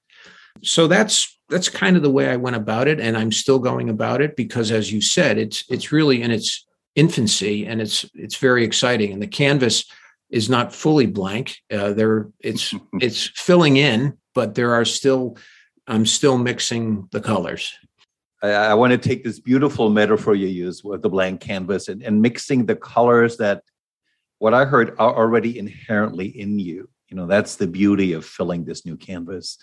So 0.63 0.87
that's 0.87 1.39
that's 1.51 1.69
kind 1.69 1.97
of 1.97 2.03
the 2.03 2.11
way 2.11 2.29
I 2.29 2.37
went 2.37 2.57
about 2.57 2.89
it. 2.89 3.01
And 3.01 3.17
I'm 3.17 3.33
still 3.33 3.59
going 3.59 3.89
about 3.89 4.21
it 4.21 4.35
because 4.35 4.71
as 4.71 4.91
you 4.91 5.03
said, 5.03 5.37
it's 5.37 5.65
it's 5.69 5.93
really 5.93 6.23
in 6.23 6.31
its 6.31 6.67
infancy 6.95 7.67
and 7.67 7.83
it's 7.83 8.07
it's 8.15 8.37
very 8.37 8.65
exciting. 8.65 9.13
And 9.13 9.21
the 9.21 9.27
canvas 9.27 9.85
is 10.31 10.49
not 10.49 10.75
fully 10.75 11.07
blank. 11.07 11.57
Uh, 11.71 11.93
there 11.93 12.29
it's 12.41 12.75
it's 13.01 13.31
filling 13.35 13.77
in, 13.77 14.17
but 14.35 14.55
there 14.55 14.75
are 14.75 14.85
still 14.85 15.37
I'm 15.87 16.07
still 16.07 16.39
mixing 16.39 17.09
the 17.13 17.21
colors. 17.21 17.73
I, 18.43 18.51
I 18.51 18.75
want 18.75 18.93
to 18.93 18.99
take 18.99 19.25
this 19.25 19.41
beautiful 19.41 19.91
metaphor 19.91 20.35
you 20.35 20.47
use 20.47 20.85
with 20.85 21.03
the 21.03 21.09
blank 21.09 21.41
canvas 21.41 21.89
and, 21.89 22.03
and 22.03 22.23
mixing 22.23 22.67
the 22.67 22.77
colors 22.77 23.39
that 23.39 23.63
what 24.39 24.55
I 24.55 24.65
heard 24.65 24.91
are 24.99 25.17
already 25.17 25.59
inherently 25.59 26.27
in 26.27 26.59
you. 26.59 26.89
You 27.09 27.17
know, 27.17 27.27
that's 27.27 27.57
the 27.57 27.67
beauty 27.67 28.13
of 28.13 28.25
filling 28.25 28.65
this 28.65 28.85
new 28.85 28.97
canvas. 28.97 29.59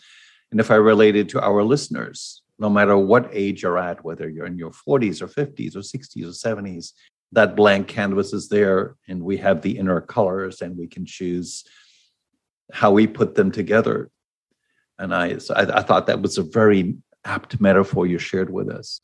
And 0.52 0.60
if 0.60 0.72
I 0.72 0.76
relate 0.76 1.16
it 1.16 1.30
to 1.30 1.42
our 1.42 1.64
listeners, 1.64 2.42
no 2.58 2.70
matter 2.70 2.98
what 2.98 3.30
age 3.32 3.64
you're 3.64 3.78
at, 3.78 4.04
whether 4.04 4.28
you're 4.30 4.46
in 4.46 4.58
your 4.58 4.72
40s 4.72 5.22
or 5.22 5.28
50s 5.28 5.76
or 5.76 5.80
60s 5.80 6.24
or 6.24 6.56
70s, 6.56 6.94
that 7.36 7.56
blank 7.56 7.88
canvas 7.88 8.34
is 8.34 8.50
there 8.50 8.96
and 9.08 9.22
we 9.22 9.38
have 9.38 9.62
the 9.62 9.78
inner 9.78 10.02
colors 10.02 10.62
and 10.62 10.78
we 10.78 10.88
can 10.88 11.06
choose 11.06 11.64
how 12.72 12.92
we 12.92 13.06
put 13.06 13.36
them 13.36 13.52
together. 13.52 14.10
And 14.98 15.14
i 15.14 15.38
so 15.38 15.54
I, 15.54 15.80
I, 15.80 15.82
thought 15.84 16.08
that 16.08 16.22
was 16.22 16.38
a 16.38 16.44
very 16.44 16.96
apt 17.26 17.60
metaphor 17.60 18.08
you 18.08 18.18
shared 18.18 18.50
with 18.50 18.70
us. 18.70 19.02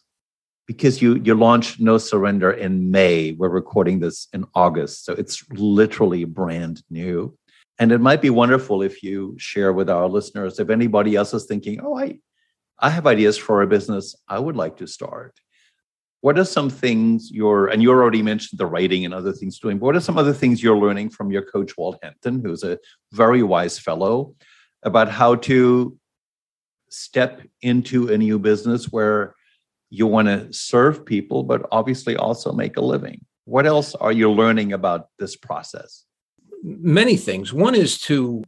Because 0.65 1.01
you 1.01 1.15
you 1.15 1.35
launched 1.35 1.79
no 1.81 1.97
surrender 1.97 2.51
in 2.51 2.91
may. 2.91 3.33
We're 3.33 3.49
recording 3.49 3.99
this 3.99 4.27
in 4.31 4.45
august 4.55 5.05
so 5.05 5.13
it's 5.13 5.43
literally 5.51 6.23
brand 6.23 6.83
new. 6.89 7.37
And 7.77 7.91
it 7.91 7.99
might 7.99 8.21
be 8.21 8.29
wonderful 8.29 8.81
if 8.81 9.03
you 9.03 9.35
share 9.37 9.73
with 9.73 9.89
our 9.89 10.07
listeners 10.07 10.59
if 10.59 10.69
anybody 10.69 11.15
else 11.15 11.33
is 11.33 11.45
thinking 11.45 11.81
oh 11.83 11.97
i 11.97 12.19
i 12.79 12.89
have 12.89 13.05
ideas 13.05 13.37
for 13.37 13.61
a 13.61 13.67
business. 13.67 14.15
I 14.27 14.39
would 14.39 14.55
like 14.55 14.77
to 14.77 14.87
start 14.87 15.33
what 16.21 16.37
are 16.39 16.45
some 16.45 16.69
things 16.69 17.29
you're 17.31 17.67
and 17.67 17.81
you 17.81 17.91
already 17.91 18.21
mentioned 18.21 18.59
the 18.59 18.65
writing 18.65 19.05
and 19.05 19.13
other 19.13 19.33
things 19.33 19.59
doing 19.59 19.77
but 19.77 19.85
what 19.85 19.95
are 19.95 20.01
some 20.01 20.17
other 20.17 20.33
things 20.33 20.61
you're 20.63 20.77
learning 20.77 21.09
from 21.09 21.31
your 21.31 21.41
coach 21.41 21.75
walt 21.77 21.97
hampton 22.01 22.41
who's 22.43 22.63
a 22.63 22.77
very 23.11 23.43
wise 23.43 23.77
fellow 23.77 24.33
about 24.83 25.09
how 25.09 25.35
to 25.35 25.97
step 26.91 27.41
into 27.61 28.09
a 28.09 28.17
new 28.17 28.37
business 28.37 28.91
where 28.91 29.35
you 29.89 30.07
want 30.07 30.27
to 30.27 30.51
serve 30.53 31.05
people 31.05 31.43
but 31.43 31.67
obviously 31.71 32.15
also 32.15 32.51
make 32.51 32.77
a 32.77 32.81
living? 32.81 33.25
What 33.45 33.65
else 33.65 33.95
are 33.95 34.11
you 34.11 34.31
learning 34.31 34.73
about 34.73 35.07
this 35.17 35.35
process? 35.35 36.05
Many 36.63 37.17
things. 37.17 37.53
One 37.53 37.75
is 37.75 37.99
to 38.01 38.43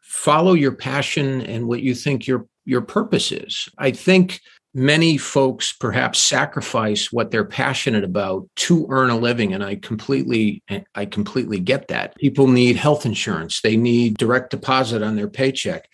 follow 0.00 0.52
your 0.52 0.72
passion 0.72 1.40
and 1.42 1.66
what 1.66 1.80
you 1.80 1.94
think 1.94 2.26
your 2.26 2.46
your 2.66 2.80
purpose 2.80 3.30
is. 3.30 3.68
I 3.78 3.90
think 3.90 4.40
many 4.74 5.16
folks 5.16 5.72
perhaps 5.72 6.18
sacrifice 6.18 7.12
what 7.12 7.30
they're 7.30 7.44
passionate 7.44 8.02
about 8.02 8.48
to 8.56 8.86
earn 8.90 9.08
a 9.08 9.16
living 9.16 9.54
and 9.54 9.62
i 9.62 9.76
completely 9.76 10.62
i 10.96 11.06
completely 11.06 11.60
get 11.60 11.88
that. 11.88 12.16
People 12.16 12.48
need 12.48 12.76
health 12.76 13.06
insurance. 13.06 13.60
They 13.60 13.76
need 13.76 14.18
direct 14.18 14.50
deposit 14.50 15.02
on 15.02 15.14
their 15.14 15.28
paycheck. 15.28 15.88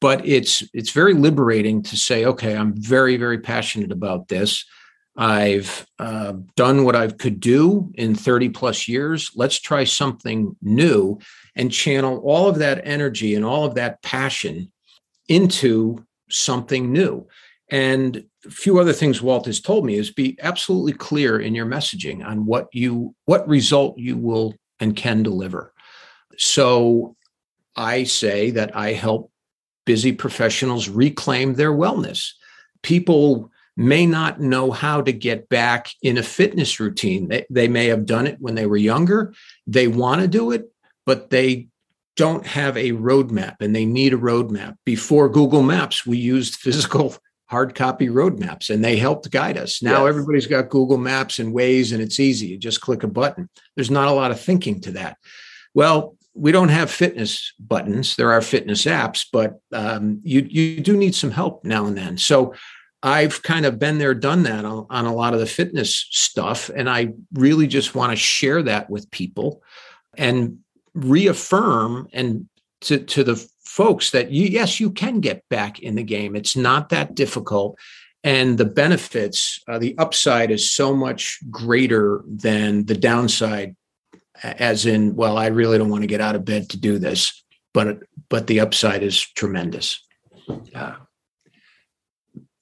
But 0.00 0.24
it's 0.24 0.62
it's 0.72 0.92
very 0.92 1.14
liberating 1.14 1.82
to 1.82 1.96
say 1.96 2.24
okay 2.24 2.56
i'm 2.56 2.74
very 2.80 3.16
very 3.16 3.38
passionate 3.38 3.90
about 3.90 4.28
this. 4.28 4.64
I've 5.14 5.86
uh, 5.98 6.34
done 6.56 6.84
what 6.84 6.96
i 6.96 7.08
could 7.08 7.40
do 7.40 7.90
in 7.94 8.14
30 8.14 8.50
plus 8.50 8.86
years. 8.88 9.30
Let's 9.34 9.60
try 9.60 9.84
something 9.84 10.56
new 10.62 11.18
and 11.56 11.72
channel 11.72 12.22
all 12.24 12.48
of 12.48 12.58
that 12.58 12.80
energy 12.84 13.34
and 13.34 13.44
all 13.44 13.64
of 13.64 13.74
that 13.74 14.00
passion 14.02 14.72
into 15.28 16.04
something 16.30 16.92
new 16.92 17.26
and 17.72 18.22
a 18.44 18.50
few 18.50 18.78
other 18.78 18.92
things 18.92 19.22
Walt 19.22 19.46
has 19.46 19.58
told 19.58 19.86
me 19.86 19.94
is 19.94 20.10
be 20.10 20.38
absolutely 20.42 20.92
clear 20.92 21.40
in 21.40 21.54
your 21.54 21.64
messaging 21.64 22.24
on 22.24 22.44
what 22.44 22.68
you 22.72 23.14
what 23.24 23.48
result 23.48 23.98
you 23.98 24.18
will 24.18 24.54
and 24.78 24.94
can 24.94 25.22
deliver. 25.22 25.72
So 26.36 27.16
I 27.74 28.04
say 28.04 28.50
that 28.50 28.76
I 28.76 28.92
help 28.92 29.32
busy 29.86 30.12
professionals 30.12 30.90
reclaim 30.90 31.54
their 31.54 31.72
wellness. 31.72 32.32
People 32.82 33.50
may 33.74 34.04
not 34.04 34.38
know 34.38 34.70
how 34.70 35.00
to 35.00 35.12
get 35.12 35.48
back 35.48 35.90
in 36.02 36.18
a 36.18 36.22
fitness 36.22 36.78
routine. 36.78 37.28
They, 37.28 37.46
they 37.48 37.68
may 37.68 37.86
have 37.86 38.04
done 38.04 38.26
it 38.26 38.36
when 38.38 38.54
they 38.54 38.66
were 38.66 38.76
younger. 38.76 39.32
They 39.66 39.88
want 39.88 40.20
to 40.20 40.28
do 40.28 40.50
it, 40.50 40.70
but 41.06 41.30
they 41.30 41.68
don't 42.16 42.46
have 42.46 42.76
a 42.76 42.92
roadmap 42.92 43.56
and 43.60 43.74
they 43.74 43.86
need 43.86 44.12
a 44.12 44.18
roadmap. 44.18 44.76
Before 44.84 45.30
Google 45.30 45.62
Maps, 45.62 46.04
we 46.04 46.18
used 46.18 46.56
physical 46.60 47.16
hard 47.52 47.74
copy 47.74 48.08
roadmaps 48.08 48.70
and 48.70 48.82
they 48.82 48.96
helped 48.96 49.30
guide 49.30 49.58
us. 49.58 49.82
Now 49.82 50.06
yes. 50.06 50.08
everybody's 50.08 50.46
got 50.46 50.70
Google 50.70 50.96
Maps 50.96 51.38
and 51.38 51.54
Waze 51.54 51.92
and 51.92 52.00
it's 52.00 52.18
easy. 52.18 52.46
You 52.46 52.56
just 52.56 52.80
click 52.80 53.02
a 53.02 53.08
button. 53.08 53.50
There's 53.76 53.90
not 53.90 54.08
a 54.08 54.12
lot 54.12 54.30
of 54.30 54.40
thinking 54.40 54.80
to 54.80 54.92
that. 54.92 55.18
Well, 55.74 56.16
we 56.34 56.50
don't 56.50 56.70
have 56.70 56.90
fitness 56.90 57.52
buttons. 57.60 58.16
There 58.16 58.32
are 58.32 58.40
fitness 58.40 58.86
apps, 58.86 59.26
but 59.30 59.60
um, 59.70 60.20
you 60.24 60.40
you 60.48 60.80
do 60.80 60.96
need 60.96 61.14
some 61.14 61.30
help 61.30 61.62
now 61.62 61.84
and 61.84 61.96
then. 61.96 62.16
So 62.16 62.54
I've 63.02 63.42
kind 63.42 63.66
of 63.66 63.78
been 63.78 63.98
there, 63.98 64.14
done 64.14 64.44
that 64.44 64.64
on, 64.64 64.86
on 64.88 65.04
a 65.04 65.14
lot 65.14 65.34
of 65.34 65.40
the 65.40 65.46
fitness 65.46 66.06
stuff, 66.10 66.70
and 66.74 66.88
I 66.88 67.12
really 67.34 67.66
just 67.66 67.94
want 67.94 68.12
to 68.12 68.16
share 68.16 68.62
that 68.62 68.88
with 68.88 69.10
people 69.10 69.62
and 70.16 70.58
reaffirm 70.94 72.08
and 72.14 72.48
to 72.82 72.98
to 72.98 73.24
the 73.24 73.36
folks 73.64 74.10
that 74.10 74.30
you, 74.30 74.46
yes, 74.46 74.80
you 74.80 74.90
can 74.90 75.20
get 75.20 75.48
back 75.48 75.78
in 75.78 75.94
the 75.94 76.02
game. 76.02 76.36
It's 76.36 76.56
not 76.56 76.90
that 76.90 77.14
difficult. 77.14 77.78
And 78.22 78.58
the 78.58 78.66
benefits, 78.66 79.60
uh, 79.66 79.78
the 79.78 79.96
upside 79.98 80.50
is 80.50 80.70
so 80.70 80.94
much 80.94 81.38
greater 81.50 82.22
than 82.26 82.84
the 82.86 82.96
downside, 82.96 83.74
as 84.42 84.86
in, 84.86 85.16
well, 85.16 85.36
I 85.38 85.46
really 85.46 85.78
don't 85.78 85.90
want 85.90 86.02
to 86.02 86.08
get 86.08 86.20
out 86.20 86.36
of 86.36 86.44
bed 86.44 86.68
to 86.70 86.76
do 86.76 86.98
this, 86.98 87.44
but 87.74 87.98
but 88.28 88.46
the 88.46 88.60
upside 88.60 89.02
is 89.02 89.20
tremendous. 89.20 90.04
Yeah. 90.72 90.96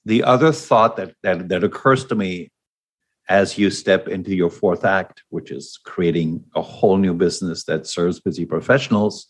The 0.05 0.23
other 0.23 0.51
thought 0.51 0.97
that 0.97 1.13
that, 1.23 1.49
that 1.49 1.63
occurs 1.63 2.05
to 2.05 2.15
me 2.15 2.49
as 3.29 3.57
you 3.57 3.69
step 3.69 4.07
into 4.07 4.33
your 4.35 4.49
fourth 4.49 4.83
act, 4.83 5.23
which 5.29 5.51
is 5.51 5.79
creating 5.85 6.43
a 6.55 6.61
whole 6.61 6.97
new 6.97 7.13
business 7.13 7.63
that 7.65 7.85
serves 7.85 8.19
busy 8.19 8.45
professionals, 8.45 9.27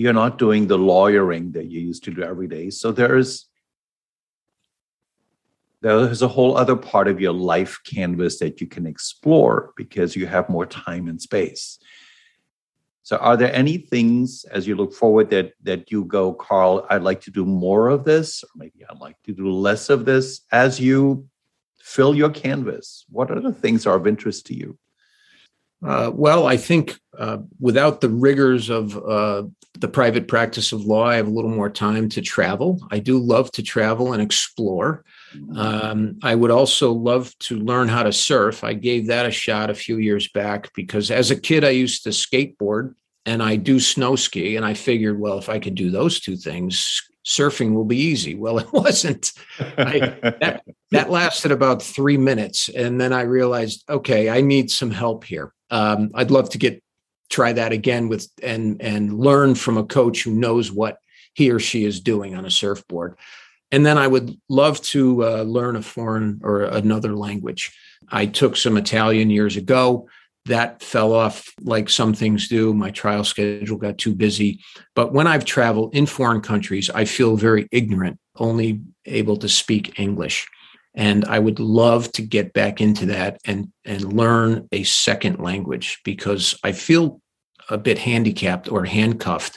you're 0.00 0.14
not 0.14 0.38
doing 0.38 0.66
the 0.66 0.78
lawyering 0.78 1.52
that 1.52 1.70
you 1.70 1.78
used 1.78 2.04
to 2.04 2.10
do 2.10 2.22
every 2.22 2.48
day. 2.48 2.70
So 2.70 2.90
there's 2.90 3.46
there's 5.82 6.22
a 6.22 6.28
whole 6.28 6.56
other 6.56 6.74
part 6.74 7.06
of 7.06 7.20
your 7.20 7.34
life 7.34 7.78
canvas 7.84 8.38
that 8.38 8.62
you 8.62 8.66
can 8.66 8.86
explore 8.86 9.72
because 9.76 10.16
you 10.16 10.26
have 10.26 10.48
more 10.48 10.64
time 10.64 11.06
and 11.06 11.20
space. 11.20 11.78
So 13.02 13.18
are 13.18 13.36
there 13.36 13.54
any 13.54 13.76
things 13.76 14.46
as 14.50 14.66
you 14.66 14.74
look 14.74 14.94
forward 14.94 15.28
that 15.30 15.52
that 15.64 15.90
you 15.90 16.06
go, 16.06 16.32
Carl, 16.32 16.86
I'd 16.88 17.02
like 17.02 17.20
to 17.22 17.30
do 17.30 17.44
more 17.44 17.88
of 17.88 18.04
this, 18.04 18.42
or 18.42 18.48
maybe 18.56 18.86
I'd 18.88 19.04
like 19.06 19.20
to 19.24 19.34
do 19.34 19.50
less 19.50 19.90
of 19.90 20.06
this 20.06 20.40
as 20.50 20.80
you 20.80 21.28
fill 21.78 22.14
your 22.14 22.30
canvas? 22.30 23.04
What 23.10 23.28
the 23.28 23.52
things 23.52 23.86
are 23.86 23.96
of 23.96 24.06
interest 24.06 24.46
to 24.46 24.54
you? 24.54 24.78
Uh, 25.84 26.10
well, 26.14 26.46
I 26.46 26.56
think 26.56 26.98
uh, 27.18 27.38
without 27.58 28.00
the 28.00 28.08
rigors 28.08 28.68
of 28.68 28.96
uh, 28.96 29.44
the 29.78 29.88
private 29.88 30.28
practice 30.28 30.72
of 30.72 30.84
law, 30.84 31.06
I 31.06 31.16
have 31.16 31.26
a 31.26 31.30
little 31.30 31.50
more 31.50 31.70
time 31.70 32.08
to 32.10 32.20
travel. 32.20 32.80
I 32.90 32.98
do 32.98 33.18
love 33.18 33.50
to 33.52 33.62
travel 33.62 34.12
and 34.12 34.20
explore. 34.20 35.04
Um, 35.56 36.18
I 36.22 36.34
would 36.34 36.50
also 36.50 36.92
love 36.92 37.36
to 37.40 37.58
learn 37.58 37.88
how 37.88 38.02
to 38.02 38.12
surf. 38.12 38.64
I 38.64 38.74
gave 38.74 39.06
that 39.06 39.26
a 39.26 39.30
shot 39.30 39.70
a 39.70 39.74
few 39.74 39.98
years 39.98 40.28
back 40.28 40.70
because 40.74 41.10
as 41.10 41.30
a 41.30 41.40
kid, 41.40 41.64
I 41.64 41.70
used 41.70 42.02
to 42.04 42.10
skateboard 42.10 42.94
and 43.24 43.42
I 43.42 43.56
do 43.56 43.80
snow 43.80 44.16
ski. 44.16 44.56
And 44.56 44.64
I 44.64 44.74
figured, 44.74 45.20
well, 45.20 45.38
if 45.38 45.48
I 45.48 45.58
could 45.58 45.74
do 45.74 45.90
those 45.90 46.20
two 46.20 46.36
things, 46.36 47.02
surfing 47.26 47.74
will 47.74 47.84
be 47.84 47.98
easy. 47.98 48.34
Well, 48.34 48.58
it 48.60 48.72
wasn't. 48.72 49.32
I, 49.58 49.98
that, 50.22 50.62
that 50.90 51.10
lasted 51.10 51.52
about 51.52 51.82
three 51.82 52.16
minutes. 52.16 52.68
And 52.68 53.00
then 53.00 53.12
I 53.12 53.22
realized, 53.22 53.84
okay, 53.88 54.28
I 54.28 54.40
need 54.40 54.70
some 54.70 54.90
help 54.90 55.24
here 55.24 55.52
um, 55.70 56.10
I'd 56.14 56.30
love 56.30 56.50
to 56.50 56.58
get 56.58 56.82
try 57.30 57.52
that 57.52 57.72
again 57.72 58.08
with 58.08 58.28
and 58.42 58.80
and 58.82 59.18
learn 59.18 59.54
from 59.54 59.76
a 59.76 59.84
coach 59.84 60.24
who 60.24 60.32
knows 60.32 60.72
what 60.72 60.98
he 61.34 61.50
or 61.50 61.60
she 61.60 61.84
is 61.84 62.00
doing 62.00 62.34
on 62.34 62.44
a 62.44 62.50
surfboard. 62.50 63.16
And 63.72 63.86
then 63.86 63.98
I 63.98 64.08
would 64.08 64.36
love 64.48 64.80
to 64.82 65.24
uh, 65.24 65.42
learn 65.42 65.76
a 65.76 65.82
foreign 65.82 66.40
or 66.42 66.62
another 66.62 67.14
language. 67.14 67.72
I 68.08 68.26
took 68.26 68.56
some 68.56 68.76
Italian 68.76 69.30
years 69.30 69.56
ago. 69.56 70.08
That 70.50 70.82
fell 70.82 71.12
off 71.12 71.48
like 71.62 71.88
some 71.88 72.12
things 72.12 72.48
do. 72.48 72.74
My 72.74 72.90
trial 72.90 73.24
schedule 73.24 73.76
got 73.76 73.98
too 73.98 74.14
busy. 74.14 74.60
But 74.96 75.12
when 75.12 75.26
I've 75.26 75.44
traveled 75.44 75.94
in 75.94 76.06
foreign 76.06 76.40
countries, 76.40 76.90
I 76.90 77.04
feel 77.04 77.36
very 77.36 77.68
ignorant, 77.70 78.18
only 78.36 78.80
able 79.06 79.36
to 79.38 79.48
speak 79.48 79.98
English. 79.98 80.48
And 80.94 81.24
I 81.24 81.38
would 81.38 81.60
love 81.60 82.10
to 82.12 82.22
get 82.22 82.52
back 82.52 82.80
into 82.80 83.06
that 83.06 83.38
and, 83.44 83.72
and 83.84 84.12
learn 84.12 84.68
a 84.72 84.82
second 84.82 85.38
language 85.38 86.00
because 86.04 86.58
I 86.64 86.72
feel 86.72 87.20
a 87.68 87.78
bit 87.78 87.98
handicapped 87.98 88.70
or 88.72 88.84
handcuffed 88.84 89.56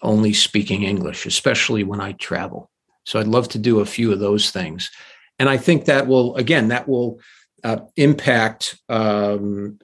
only 0.00 0.32
speaking 0.32 0.84
English, 0.84 1.26
especially 1.26 1.84
when 1.84 2.00
I 2.00 2.12
travel. 2.12 2.70
So 3.04 3.20
I'd 3.20 3.26
love 3.26 3.48
to 3.48 3.58
do 3.58 3.80
a 3.80 3.86
few 3.86 4.10
of 4.10 4.20
those 4.20 4.50
things. 4.50 4.90
And 5.38 5.48
I 5.50 5.58
think 5.58 5.84
that 5.84 6.06
will, 6.06 6.34
again, 6.36 6.68
that 6.68 6.88
will 6.88 7.20
uh, 7.62 7.80
impact 7.96 8.80
um, 8.88 9.78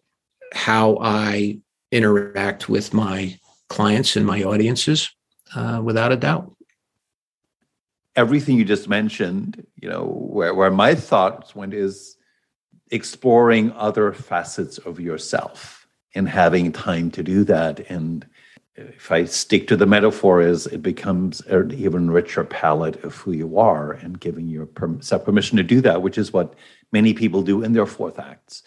how 0.52 0.98
I 1.00 1.60
interact 1.90 2.68
with 2.68 2.94
my 2.94 3.38
clients 3.68 4.16
and 4.16 4.26
my 4.26 4.42
audiences 4.42 5.10
uh, 5.54 5.80
without 5.82 6.12
a 6.12 6.16
doubt. 6.16 6.54
Everything 8.16 8.56
you 8.56 8.64
just 8.64 8.88
mentioned, 8.88 9.64
you 9.76 9.88
know, 9.88 10.04
where, 10.04 10.54
where 10.54 10.70
my 10.70 10.94
thoughts 10.94 11.54
went 11.54 11.74
is 11.74 12.16
exploring 12.90 13.72
other 13.72 14.12
facets 14.12 14.78
of 14.78 14.98
yourself 14.98 15.86
and 16.14 16.28
having 16.28 16.72
time 16.72 17.10
to 17.12 17.22
do 17.22 17.44
that. 17.44 17.80
And 17.88 18.26
if 18.74 19.12
I 19.12 19.24
stick 19.24 19.68
to 19.68 19.76
the 19.76 19.86
metaphor, 19.86 20.40
is 20.40 20.66
it 20.66 20.82
becomes 20.82 21.40
an 21.42 21.72
even 21.72 22.10
richer 22.10 22.42
palette 22.44 23.04
of 23.04 23.14
who 23.16 23.32
you 23.32 23.58
are 23.58 23.92
and 23.92 24.18
giving 24.18 24.48
yourself 24.48 25.24
permission 25.24 25.56
to 25.56 25.62
do 25.62 25.80
that, 25.82 26.02
which 26.02 26.18
is 26.18 26.32
what 26.32 26.54
many 26.90 27.14
people 27.14 27.42
do 27.42 27.62
in 27.62 27.72
their 27.72 27.86
fourth 27.86 28.18
acts 28.18 28.64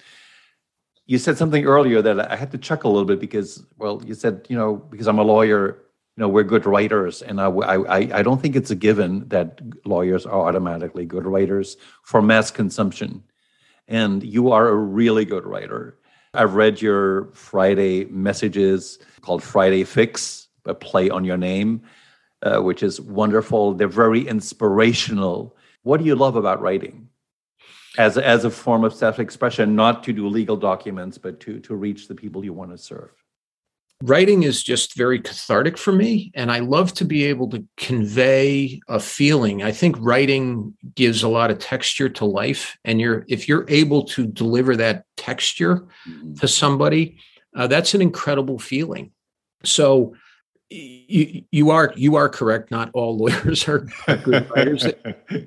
you 1.13 1.19
said 1.19 1.37
something 1.37 1.63
earlier 1.65 2.01
that 2.01 2.31
I 2.31 2.35
had 2.35 2.51
to 2.53 2.57
chuckle 2.57 2.89
a 2.89 2.93
little 2.93 3.05
bit 3.05 3.19
because, 3.19 3.63
well, 3.77 4.01
you 4.03 4.15
said, 4.15 4.47
you 4.49 4.57
know, 4.57 4.77
because 4.77 5.05
I'm 5.05 5.19
a 5.19 5.23
lawyer, 5.23 5.77
you 6.17 6.21
know, 6.21 6.27
we're 6.27 6.41
good 6.43 6.65
writers, 6.65 7.21
and 7.21 7.39
I, 7.39 7.49
I, 7.49 8.19
I 8.19 8.23
don't 8.23 8.41
think 8.41 8.55
it's 8.55 8.71
a 8.71 8.75
given 8.75 9.27
that 9.29 9.61
lawyers 9.85 10.25
are 10.25 10.47
automatically 10.47 11.05
good 11.05 11.27
writers 11.27 11.77
for 12.01 12.19
mass 12.23 12.49
consumption. 12.49 13.23
And 13.87 14.23
you 14.23 14.51
are 14.51 14.67
a 14.69 14.75
really 14.75 15.23
good 15.23 15.45
writer. 15.45 15.99
I've 16.33 16.55
read 16.55 16.81
your 16.81 17.31
Friday 17.33 18.05
messages 18.05 18.97
called 19.21 19.43
Friday 19.43 19.83
Fix, 19.83 20.47
a 20.65 20.73
play 20.73 21.11
on 21.11 21.23
your 21.25 21.37
name, 21.37 21.83
uh, 22.41 22.59
which 22.61 22.81
is 22.81 22.99
wonderful. 22.99 23.75
They're 23.75 23.87
very 23.87 24.27
inspirational. 24.27 25.55
What 25.83 25.99
do 25.99 26.07
you 26.07 26.15
love 26.15 26.37
about 26.37 26.59
writing? 26.59 27.07
As 27.97 28.17
as 28.17 28.45
a 28.45 28.49
form 28.49 28.83
of 28.83 28.93
self-expression 28.93 29.75
not 29.75 30.03
to 30.03 30.13
do 30.13 30.27
legal 30.27 30.57
documents 30.57 31.17
but 31.17 31.39
to 31.39 31.59
to 31.59 31.75
reach 31.75 32.07
the 32.07 32.15
people 32.15 32.43
you 32.43 32.53
want 32.53 32.71
to 32.71 32.77
serve. 32.77 33.11
Writing 34.01 34.43
is 34.43 34.61
just 34.63 34.97
very 34.97 35.19
cathartic 35.19 35.77
for 35.77 35.93
me 35.93 36.31
and 36.35 36.51
i 36.51 36.59
love 36.59 36.93
to 36.93 37.05
be 37.05 37.23
able 37.25 37.49
to 37.49 37.65
convey 37.77 38.81
a 38.87 38.99
feeling. 38.99 39.63
I 39.63 39.71
think 39.71 39.95
writing 39.99 40.75
gives 40.95 41.23
a 41.23 41.29
lot 41.29 41.51
of 41.51 41.59
texture 41.59 42.09
to 42.09 42.25
life 42.25 42.77
and 42.83 42.99
you're 42.99 43.25
if 43.27 43.47
you're 43.47 43.65
able 43.69 44.03
to 44.05 44.25
deliver 44.27 44.75
that 44.77 45.05
texture 45.15 45.85
mm-hmm. 46.07 46.33
to 46.35 46.47
somebody 46.47 47.17
uh, 47.55 47.67
that's 47.67 47.93
an 47.93 48.01
incredible 48.01 48.59
feeling. 48.59 49.11
So 49.63 50.15
you, 50.73 51.43
you 51.51 51.69
are 51.69 51.93
you 51.95 52.15
are 52.15 52.29
correct. 52.29 52.71
Not 52.71 52.89
all 52.93 53.17
lawyers 53.17 53.67
are 53.67 53.87
good 54.23 54.49
writers. 54.49 54.85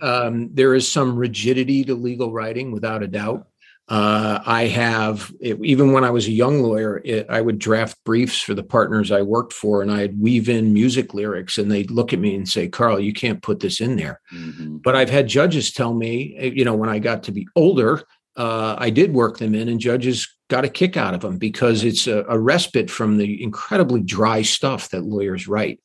Um, 0.03 0.51
there 0.53 0.75
is 0.75 0.91
some 0.91 1.17
rigidity 1.17 1.85
to 1.85 1.95
legal 1.95 2.33
writing, 2.33 2.73
without 2.73 3.03
a 3.03 3.07
doubt. 3.07 3.47
Uh, 3.89 4.41
I 4.45 4.67
have 4.67 5.33
even 5.41 5.93
when 5.93 6.03
I 6.03 6.11
was 6.11 6.27
a 6.27 6.33
young 6.33 6.61
lawyer, 6.61 7.01
it, 7.05 7.27
I 7.31 7.41
would 7.41 7.59
draft 7.59 7.97
briefs 8.05 8.41
for 8.41 8.53
the 8.53 8.65
partners 8.65 9.13
I 9.13 9.23
worked 9.23 9.53
for, 9.53 9.81
and 9.81 9.93
I'd 9.93 10.21
weave 10.21 10.49
in 10.49 10.73
music 10.73 11.15
lyrics, 11.15 11.57
and 11.57 11.71
they'd 11.71 11.91
look 11.91 12.13
at 12.13 12.19
me 12.19 12.35
and 12.35 12.49
say, 12.49 12.69
"Carl, 12.69 12.99
you 12.99 13.13
can't 13.13 13.43
put 13.43 13.61
this 13.61 13.81
in 13.81 13.97
there." 13.97 14.21
Mm-hmm. 14.35 14.79
But 14.79 14.97
I've 14.97 15.11
had 15.11 15.29
judges 15.29 15.71
tell 15.71 15.95
me, 15.95 16.53
you 16.55 16.65
know, 16.65 16.75
when 16.75 16.89
I 16.89 16.99
got 16.99 17.23
to 17.25 17.33
be 17.33 17.47
older, 17.55 18.03
uh, 18.37 18.75
I 18.77 18.91
did 18.91 19.15
work 19.15 19.39
them 19.39 19.55
in, 19.55 19.69
and 19.69 19.79
judges 19.79 20.36
got 20.49 20.65
a 20.65 20.69
kick 20.69 20.97
out 20.97 21.15
of 21.15 21.21
them 21.21 21.39
because 21.39 21.85
it's 21.85 22.07
a, 22.07 22.25
a, 22.29 22.39
respite 22.39 22.91
from 22.91 23.17
the 23.17 23.43
incredibly 23.43 24.01
dry 24.01 24.43
stuff 24.43 24.91
that 24.91 25.05
lawyers 25.05 25.49
write. 25.49 25.81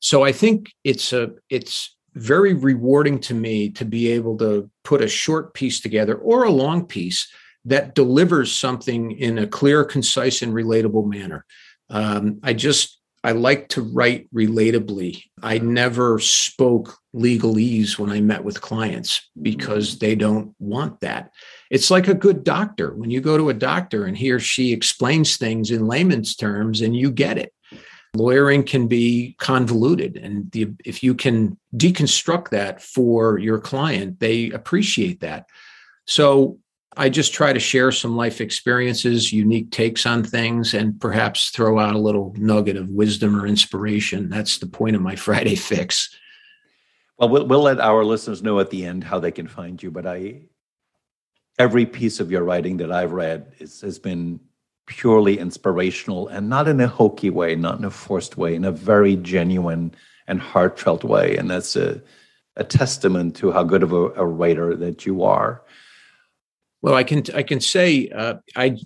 So 0.00 0.24
I 0.24 0.32
think 0.32 0.72
it's 0.84 1.12
a 1.12 1.30
it's 1.48 1.96
very 2.14 2.54
rewarding 2.54 3.20
to 3.20 3.34
me 3.34 3.70
to 3.70 3.84
be 3.84 4.08
able 4.08 4.36
to 4.38 4.70
put 4.84 5.02
a 5.02 5.08
short 5.08 5.54
piece 5.54 5.80
together 5.80 6.16
or 6.16 6.44
a 6.44 6.50
long 6.50 6.86
piece 6.86 7.28
that 7.64 7.94
delivers 7.94 8.52
something 8.52 9.12
in 9.12 9.38
a 9.38 9.46
clear, 9.46 9.84
concise, 9.84 10.42
and 10.42 10.52
relatable 10.52 11.06
manner. 11.06 11.44
Um, 11.90 12.40
I 12.42 12.52
just 12.52 12.98
I 13.24 13.32
like 13.32 13.68
to 13.70 13.82
write 13.82 14.32
relatably. 14.32 15.24
I 15.42 15.58
never 15.58 16.18
spoke 16.18 16.96
legalese 17.14 17.98
when 17.98 18.10
I 18.10 18.20
met 18.20 18.44
with 18.44 18.60
clients 18.60 19.28
because 19.40 19.98
they 19.98 20.14
don't 20.14 20.54
want 20.58 21.00
that. 21.00 21.30
It's 21.70 21.90
like 21.90 22.08
a 22.08 22.14
good 22.14 22.44
doctor. 22.44 22.94
When 22.94 23.10
you 23.10 23.20
go 23.20 23.36
to 23.36 23.50
a 23.50 23.54
doctor 23.54 24.04
and 24.04 24.16
he 24.16 24.30
or 24.30 24.40
she 24.40 24.72
explains 24.72 25.36
things 25.36 25.70
in 25.70 25.86
layman's 25.86 26.34
terms 26.34 26.80
and 26.80 26.96
you 26.96 27.10
get 27.10 27.38
it. 27.38 27.52
Lawyering 28.14 28.64
can 28.64 28.88
be 28.88 29.36
convoluted. 29.38 30.16
And 30.16 30.50
the, 30.52 30.70
if 30.84 31.02
you 31.02 31.14
can 31.14 31.58
deconstruct 31.76 32.48
that 32.50 32.82
for 32.82 33.38
your 33.38 33.58
client, 33.58 34.18
they 34.18 34.50
appreciate 34.50 35.20
that. 35.20 35.46
So 36.06 36.58
I 36.96 37.10
just 37.10 37.32
try 37.32 37.52
to 37.52 37.60
share 37.60 37.92
some 37.92 38.16
life 38.16 38.40
experiences, 38.40 39.32
unique 39.32 39.70
takes 39.70 40.04
on 40.04 40.24
things, 40.24 40.74
and 40.74 41.00
perhaps 41.00 41.50
throw 41.50 41.78
out 41.78 41.94
a 41.94 41.98
little 41.98 42.34
nugget 42.36 42.76
of 42.76 42.88
wisdom 42.88 43.40
or 43.40 43.46
inspiration. 43.46 44.28
That's 44.28 44.58
the 44.58 44.66
point 44.66 44.96
of 44.96 45.02
my 45.02 45.14
Friday 45.26 45.54
fix. 45.54 46.12
Well, 47.18 47.28
we'll, 47.28 47.46
we'll 47.46 47.62
let 47.62 47.78
our 47.78 48.04
listeners 48.04 48.42
know 48.42 48.58
at 48.58 48.70
the 48.70 48.84
end 48.84 49.04
how 49.04 49.20
they 49.20 49.30
can 49.30 49.46
find 49.46 49.80
you. 49.82 49.90
But 49.90 50.06
I, 50.06 50.42
every 51.58 51.86
piece 51.86 52.20
of 52.20 52.30
your 52.30 52.44
writing 52.44 52.76
that 52.78 52.92
I've 52.92 53.12
read 53.12 53.52
is, 53.58 53.80
has 53.80 53.98
been 53.98 54.40
purely 54.86 55.38
inspirational 55.38 56.28
and 56.28 56.48
not 56.48 56.66
in 56.68 56.80
a 56.80 56.88
hokey 56.88 57.30
way, 57.30 57.54
not 57.54 57.78
in 57.78 57.84
a 57.84 57.90
forced 57.90 58.36
way, 58.36 58.54
in 58.54 58.64
a 58.64 58.72
very 58.72 59.16
genuine 59.16 59.94
and 60.26 60.40
heartfelt 60.40 61.04
way. 61.04 61.36
And 61.36 61.50
that's 61.50 61.76
a, 61.76 62.02
a 62.56 62.64
testament 62.64 63.36
to 63.36 63.52
how 63.52 63.64
good 63.64 63.82
of 63.82 63.92
a, 63.92 64.10
a 64.12 64.26
writer 64.26 64.76
that 64.76 65.06
you 65.06 65.22
are. 65.22 65.62
Well, 66.80 66.94
I 66.94 67.02
can 67.02 67.24
I 67.34 67.42
can 67.42 67.60
say 67.60 68.08
uh, 68.08 68.34
I 68.54 68.78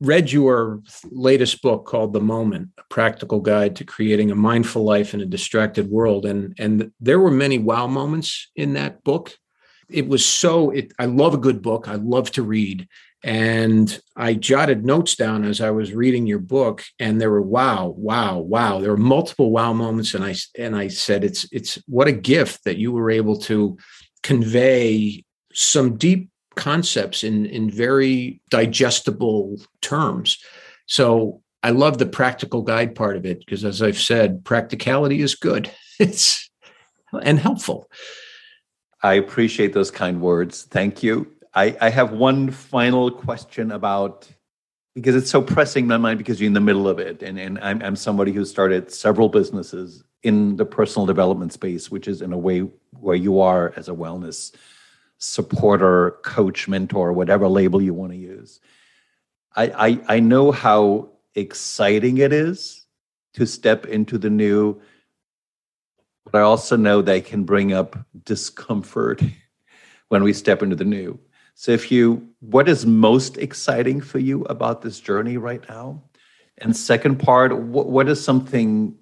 read 0.00 0.30
your 0.30 0.82
latest 1.10 1.60
book 1.60 1.84
called 1.86 2.12
The 2.12 2.20
Moment: 2.20 2.68
A 2.78 2.82
Practical 2.88 3.40
Guide 3.40 3.74
to 3.76 3.84
Creating 3.84 4.30
a 4.30 4.36
Mindful 4.36 4.84
Life 4.84 5.12
in 5.12 5.20
a 5.20 5.26
Distracted 5.26 5.90
World, 5.90 6.24
and 6.24 6.54
and 6.56 6.92
there 7.00 7.18
were 7.18 7.32
many 7.32 7.58
wow 7.58 7.88
moments 7.88 8.48
in 8.54 8.74
that 8.74 9.02
book 9.02 9.36
it 9.88 10.08
was 10.08 10.24
so 10.24 10.70
it, 10.70 10.92
i 10.98 11.04
love 11.06 11.34
a 11.34 11.38
good 11.38 11.62
book. 11.62 11.88
I 11.88 11.94
love 11.94 12.30
to 12.32 12.42
read. 12.42 12.88
And 13.22 14.00
i 14.14 14.34
jotted 14.34 14.84
notes 14.84 15.16
down 15.16 15.44
as 15.44 15.60
i 15.60 15.70
was 15.70 15.92
reading 15.92 16.26
your 16.26 16.38
book 16.38 16.84
and 16.98 17.20
there 17.20 17.30
were 17.30 17.42
wow 17.42 17.94
wow 17.96 18.38
wow. 18.38 18.80
There 18.80 18.90
were 18.90 18.96
multiple 18.96 19.50
wow 19.50 19.72
moments 19.72 20.14
and 20.14 20.24
i 20.24 20.34
and 20.58 20.76
i 20.76 20.88
said 20.88 21.24
it's 21.24 21.46
it's 21.52 21.78
what 21.86 22.08
a 22.08 22.12
gift 22.12 22.64
that 22.64 22.78
you 22.78 22.92
were 22.92 23.10
able 23.10 23.38
to 23.42 23.78
convey 24.22 25.24
some 25.52 25.96
deep 25.96 26.30
concepts 26.54 27.24
in 27.24 27.46
in 27.46 27.70
very 27.70 28.40
digestible 28.50 29.56
terms. 29.80 30.38
So 30.86 31.42
i 31.62 31.70
love 31.70 31.98
the 31.98 32.06
practical 32.06 32.62
guide 32.62 32.94
part 32.94 33.16
of 33.16 33.24
it 33.26 33.38
because 33.40 33.64
as 33.64 33.82
i've 33.82 33.98
said 33.98 34.44
practicality 34.44 35.20
is 35.20 35.34
good. 35.34 35.70
It's 35.98 36.50
and 37.22 37.38
helpful 37.38 37.88
I 39.06 39.14
appreciate 39.14 39.72
those 39.72 39.90
kind 39.90 40.20
words. 40.20 40.64
Thank 40.64 41.02
you. 41.02 41.30
I, 41.54 41.76
I 41.80 41.90
have 41.90 42.10
one 42.12 42.50
final 42.50 43.10
question 43.10 43.70
about 43.70 44.28
because 44.94 45.14
it's 45.14 45.30
so 45.30 45.42
pressing 45.42 45.84
in 45.84 45.88
my 45.88 45.96
mind 45.96 46.18
because 46.18 46.40
you're 46.40 46.48
in 46.48 46.54
the 46.54 46.60
middle 46.60 46.88
of 46.88 46.98
it. 46.98 47.22
And, 47.22 47.38
and 47.38 47.58
I'm, 47.60 47.82
I'm 47.82 47.96
somebody 47.96 48.32
who 48.32 48.44
started 48.44 48.90
several 48.90 49.28
businesses 49.28 50.02
in 50.22 50.56
the 50.56 50.64
personal 50.64 51.06
development 51.06 51.52
space, 51.52 51.90
which 51.90 52.08
is 52.08 52.20
in 52.20 52.32
a 52.32 52.38
way 52.38 52.60
where 52.98 53.14
you 53.14 53.40
are 53.40 53.72
as 53.76 53.88
a 53.88 53.92
wellness 53.92 54.54
supporter, 55.18 56.12
coach, 56.22 56.66
mentor, 56.66 57.12
whatever 57.12 57.46
label 57.46 57.80
you 57.80 57.94
want 57.94 58.12
to 58.12 58.18
use. 58.18 58.60
I, 59.54 59.64
I, 59.88 60.16
I 60.16 60.20
know 60.20 60.50
how 60.50 61.10
exciting 61.34 62.18
it 62.18 62.32
is 62.32 62.86
to 63.34 63.46
step 63.46 63.86
into 63.86 64.18
the 64.18 64.30
new 64.30 64.80
I 66.36 66.42
also 66.42 66.76
know 66.76 67.02
they 67.02 67.20
can 67.20 67.44
bring 67.44 67.72
up 67.72 67.98
discomfort 68.24 69.22
when 70.08 70.22
we 70.22 70.32
step 70.32 70.62
into 70.62 70.76
the 70.76 70.84
new. 70.84 71.18
So, 71.54 71.72
if 71.72 71.90
you, 71.90 72.28
what 72.40 72.68
is 72.68 72.84
most 72.84 73.38
exciting 73.38 74.00
for 74.00 74.18
you 74.18 74.44
about 74.44 74.82
this 74.82 75.00
journey 75.00 75.38
right 75.38 75.66
now? 75.68 76.02
And 76.58 76.76
second 76.76 77.18
part, 77.18 77.56
what, 77.58 77.88
what 77.88 78.08
is 78.08 78.22
something 78.22 78.94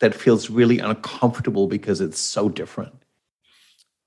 that 0.00 0.14
feels 0.14 0.50
really 0.50 0.78
uncomfortable 0.78 1.66
because 1.66 2.00
it's 2.00 2.20
so 2.20 2.48
different? 2.48 2.94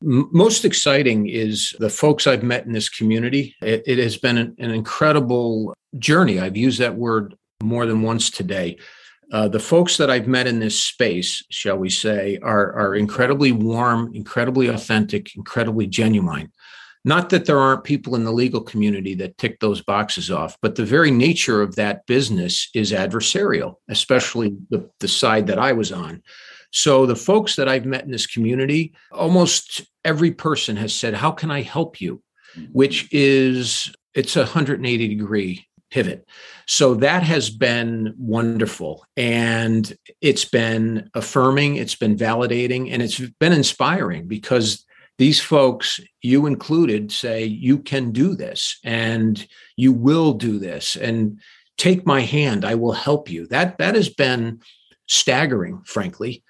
Most 0.02 0.64
exciting 0.64 1.28
is 1.28 1.76
the 1.80 1.90
folks 1.90 2.28
I've 2.28 2.44
met 2.44 2.66
in 2.66 2.72
this 2.72 2.88
community. 2.88 3.56
It, 3.62 3.84
it 3.86 3.98
has 3.98 4.16
been 4.16 4.38
an, 4.38 4.56
an 4.58 4.72
incredible 4.72 5.74
journey. 5.98 6.40
I've 6.40 6.56
used 6.56 6.80
that 6.80 6.96
word 6.96 7.36
more 7.62 7.86
than 7.86 8.02
once 8.02 8.30
today 8.30 8.78
Uh, 9.32 9.48
the 9.48 9.60
folks 9.60 9.98
that 9.98 10.10
I've 10.10 10.28
met 10.28 10.48
in 10.48 10.60
this 10.60 10.82
space, 10.82 11.44
shall 11.52 11.78
we 11.78 11.90
say, 11.90 12.40
are, 12.42 12.74
are 12.74 12.96
incredibly 12.96 13.52
warm, 13.52 14.12
incredibly 14.16 14.68
authentic, 14.68 15.36
incredibly 15.36 15.86
genuine. 15.86 16.52
Not 17.06 17.30
that 17.30 17.46
there 17.46 17.60
aren't 17.60 17.84
people 17.84 18.16
in 18.16 18.26
the 18.26 18.32
legal 18.32 18.62
community 18.62 19.14
that 19.16 19.38
tick 19.38 19.60
those 19.60 19.82
boxes 19.82 20.30
off, 20.30 20.58
but 20.62 20.76
the 20.76 20.86
very 20.86 21.12
nature 21.12 21.62
of 21.62 21.76
that 21.76 22.06
business 22.08 22.70
is 22.74 22.92
adversarial, 22.92 23.76
especially 23.88 24.58
the, 24.70 24.90
the 25.00 25.08
side 25.08 25.48
that 25.48 25.60
I 25.60 25.72
was 25.74 25.92
on. 25.92 26.22
So 26.72 27.06
the 27.06 27.16
folks 27.16 27.56
that 27.56 27.70
I've 27.70 27.86
met 27.86 28.04
in 28.04 28.12
this 28.12 28.28
community, 28.28 28.94
almost 29.12 29.82
every 30.04 30.32
person 30.32 30.76
has 30.76 30.94
said, 30.94 31.14
How 31.14 31.32
can 31.32 31.52
I 31.52 31.62
help 31.62 32.02
you? 32.02 32.22
Mm-hmm. 32.58 32.72
Which 32.74 33.08
is, 33.14 33.94
it's 34.14 34.36
a 34.36 34.42
180 34.42 35.08
degree 35.08 35.68
pivot. 35.92 36.28
So 36.68 36.96
that 36.96 37.24
has 37.24 37.50
been 37.50 38.14
wonderful. 38.18 39.06
And 39.18 39.92
it's 40.22 40.46
been 40.46 41.10
affirming, 41.14 41.76
it's 41.76 41.96
been 41.96 42.16
validating, 42.16 42.92
and 42.92 43.02
it's 43.02 43.20
been 43.20 43.54
inspiring 43.54 44.28
because 44.28 44.86
these 45.18 45.42
folks, 45.42 46.00
you 46.22 46.46
included, 46.46 47.12
say, 47.12 47.44
you 47.44 47.80
can 47.80 48.12
do 48.12 48.36
this 48.36 48.80
and 48.84 49.46
you 49.76 49.92
will 49.92 50.34
do 50.34 50.60
this. 50.60 50.96
And 50.96 51.40
take 51.78 52.06
my 52.06 52.22
hand, 52.22 52.64
I 52.64 52.76
will 52.76 52.92
help 52.92 53.30
you. 53.30 53.48
That 53.48 53.78
that 53.80 53.96
has 53.96 54.10
been 54.10 54.62
staggering, 55.08 55.82
frankly. 55.86 56.44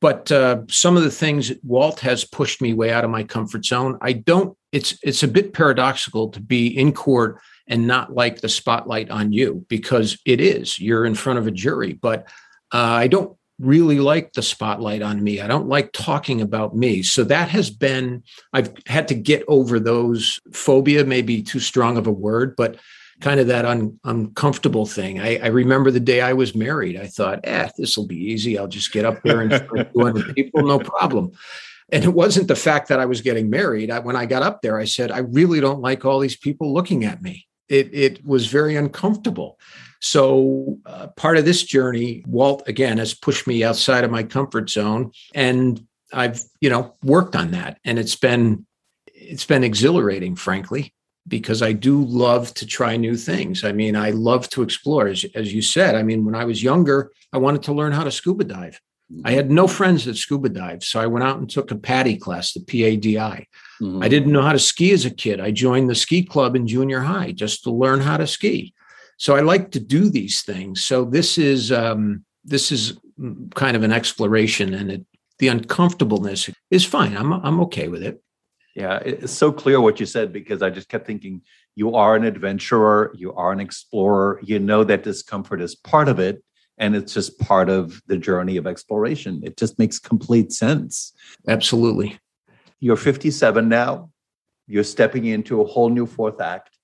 But 0.00 0.30
uh, 0.30 0.62
some 0.68 0.96
of 0.96 1.02
the 1.02 1.10
things 1.10 1.52
Walt 1.64 2.00
has 2.00 2.24
pushed 2.24 2.60
me 2.60 2.72
way 2.72 2.92
out 2.92 3.04
of 3.04 3.10
my 3.10 3.24
comfort 3.24 3.64
zone. 3.64 3.98
I 4.00 4.12
don't. 4.12 4.56
It's 4.70 4.98
it's 5.02 5.22
a 5.22 5.28
bit 5.28 5.52
paradoxical 5.52 6.30
to 6.30 6.40
be 6.40 6.66
in 6.68 6.92
court 6.92 7.40
and 7.68 7.86
not 7.86 8.14
like 8.14 8.40
the 8.40 8.48
spotlight 8.48 9.10
on 9.10 9.32
you 9.32 9.64
because 9.68 10.18
it 10.24 10.40
is. 10.40 10.78
You're 10.78 11.04
in 11.04 11.14
front 11.14 11.38
of 11.38 11.46
a 11.46 11.52
jury, 11.52 11.92
but 11.92 12.26
uh, 12.72 12.78
I 12.78 13.06
don't 13.06 13.36
really 13.58 13.98
like 13.98 14.32
the 14.32 14.42
spotlight 14.42 15.02
on 15.02 15.22
me. 15.22 15.40
I 15.40 15.46
don't 15.46 15.68
like 15.68 15.92
talking 15.92 16.40
about 16.40 16.76
me. 16.76 17.02
So 17.02 17.24
that 17.24 17.48
has 17.48 17.70
been, 17.70 18.22
I've 18.52 18.72
had 18.86 19.08
to 19.08 19.14
get 19.14 19.44
over 19.48 19.80
those 19.80 20.38
phobia, 20.52 21.04
maybe 21.04 21.42
too 21.42 21.60
strong 21.60 21.96
of 21.96 22.06
a 22.06 22.12
word, 22.12 22.54
but 22.56 22.76
kind 23.20 23.40
of 23.40 23.48
that 23.48 23.64
un, 23.64 23.98
uncomfortable 24.04 24.86
thing. 24.86 25.18
I, 25.20 25.38
I, 25.38 25.46
remember 25.48 25.90
the 25.90 25.98
day 25.98 26.20
I 26.20 26.34
was 26.34 26.54
married. 26.54 26.96
I 26.96 27.08
thought, 27.08 27.40
eh, 27.42 27.68
this 27.76 27.96
will 27.96 28.06
be 28.06 28.16
easy. 28.16 28.56
I'll 28.56 28.68
just 28.68 28.92
get 28.92 29.04
up 29.04 29.20
there 29.24 29.40
and 29.40 29.50
200 29.50 30.36
people, 30.36 30.64
no 30.64 30.78
problem. 30.78 31.32
And 31.90 32.04
it 32.04 32.14
wasn't 32.14 32.46
the 32.46 32.54
fact 32.54 32.88
that 32.88 33.00
I 33.00 33.06
was 33.06 33.20
getting 33.20 33.50
married. 33.50 33.90
I, 33.90 33.98
when 33.98 34.14
I 34.14 34.26
got 34.26 34.44
up 34.44 34.62
there, 34.62 34.78
I 34.78 34.84
said, 34.84 35.10
I 35.10 35.18
really 35.18 35.58
don't 35.58 35.80
like 35.80 36.04
all 36.04 36.20
these 36.20 36.36
people 36.36 36.72
looking 36.72 37.04
at 37.04 37.20
me 37.20 37.47
it, 37.68 37.92
it 37.92 38.26
was 38.26 38.46
very 38.46 38.76
uncomfortable. 38.76 39.58
So, 40.00 40.78
uh, 40.86 41.08
part 41.08 41.38
of 41.38 41.44
this 41.44 41.64
journey, 41.64 42.24
Walt 42.26 42.62
again 42.68 42.98
has 42.98 43.14
pushed 43.14 43.46
me 43.46 43.64
outside 43.64 44.04
of 44.04 44.10
my 44.10 44.22
comfort 44.22 44.70
zone, 44.70 45.10
and 45.34 45.84
I've 46.12 46.40
you 46.60 46.70
know 46.70 46.94
worked 47.02 47.34
on 47.34 47.50
that, 47.50 47.78
and 47.84 47.98
it's 47.98 48.14
been 48.14 48.66
it's 49.12 49.44
been 49.44 49.64
exhilarating, 49.64 50.36
frankly, 50.36 50.94
because 51.26 51.62
I 51.62 51.72
do 51.72 52.04
love 52.04 52.54
to 52.54 52.66
try 52.66 52.96
new 52.96 53.16
things. 53.16 53.64
I 53.64 53.72
mean, 53.72 53.96
I 53.96 54.10
love 54.10 54.48
to 54.50 54.62
explore, 54.62 55.08
as, 55.08 55.24
as 55.34 55.52
you 55.52 55.62
said. 55.62 55.94
I 55.94 56.02
mean, 56.02 56.24
when 56.24 56.34
I 56.34 56.44
was 56.44 56.62
younger, 56.62 57.10
I 57.32 57.38
wanted 57.38 57.64
to 57.64 57.72
learn 57.72 57.92
how 57.92 58.04
to 58.04 58.10
scuba 58.10 58.44
dive. 58.44 58.80
I 59.24 59.32
had 59.32 59.50
no 59.50 59.66
friends 59.66 60.04
that 60.04 60.16
scuba 60.16 60.50
dive, 60.50 60.84
so 60.84 61.00
I 61.00 61.06
went 61.06 61.24
out 61.24 61.38
and 61.38 61.48
took 61.48 61.70
a 61.70 61.76
PADI 61.76 62.18
class, 62.18 62.52
the 62.52 62.60
PADI. 62.60 63.16
Mm-hmm. 63.80 64.02
I 64.02 64.08
didn't 64.08 64.32
know 64.32 64.42
how 64.42 64.52
to 64.52 64.58
ski 64.58 64.92
as 64.92 65.06
a 65.06 65.10
kid. 65.10 65.40
I 65.40 65.50
joined 65.50 65.88
the 65.88 65.94
ski 65.94 66.22
club 66.22 66.54
in 66.54 66.66
junior 66.66 67.00
high 67.00 67.32
just 67.32 67.64
to 67.64 67.70
learn 67.70 68.00
how 68.00 68.18
to 68.18 68.26
ski. 68.26 68.74
So 69.16 69.34
I 69.34 69.40
like 69.40 69.70
to 69.72 69.80
do 69.80 70.10
these 70.10 70.42
things. 70.42 70.84
So 70.84 71.04
this 71.04 71.38
is 71.38 71.72
um, 71.72 72.24
this 72.44 72.70
is 72.70 72.98
kind 73.54 73.76
of 73.76 73.82
an 73.82 73.92
exploration, 73.92 74.74
and 74.74 74.92
it, 74.92 75.06
the 75.38 75.48
uncomfortableness 75.48 76.50
is 76.70 76.84
fine. 76.84 77.16
I'm 77.16 77.32
I'm 77.32 77.60
okay 77.60 77.88
with 77.88 78.02
it. 78.02 78.22
Yeah, 78.76 78.98
it's 78.98 79.32
so 79.32 79.50
clear 79.50 79.80
what 79.80 79.98
you 79.98 80.06
said 80.06 80.32
because 80.32 80.62
I 80.62 80.70
just 80.70 80.88
kept 80.88 81.06
thinking 81.06 81.42
you 81.74 81.94
are 81.94 82.14
an 82.14 82.24
adventurer, 82.24 83.12
you 83.16 83.32
are 83.32 83.52
an 83.52 83.60
explorer. 83.60 84.38
You 84.42 84.60
know 84.60 84.84
that 84.84 85.02
discomfort 85.02 85.60
is 85.60 85.74
part 85.74 86.08
of 86.08 86.20
it, 86.20 86.44
and 86.78 86.94
it's 86.94 87.12
just 87.12 87.38
part 87.38 87.68
of 87.68 88.00
the 88.06 88.16
journey 88.16 88.56
of 88.56 88.66
exploration. 88.66 89.40
It 89.44 89.56
just 89.56 89.78
makes 89.78 89.98
complete 89.98 90.52
sense. 90.52 91.12
Absolutely. 91.46 92.18
You're 92.80 92.96
57 92.96 93.68
now. 93.68 94.10
You're 94.66 94.84
stepping 94.84 95.26
into 95.26 95.60
a 95.60 95.64
whole 95.64 95.90
new 95.90 96.06
fourth 96.06 96.40
act 96.40 96.78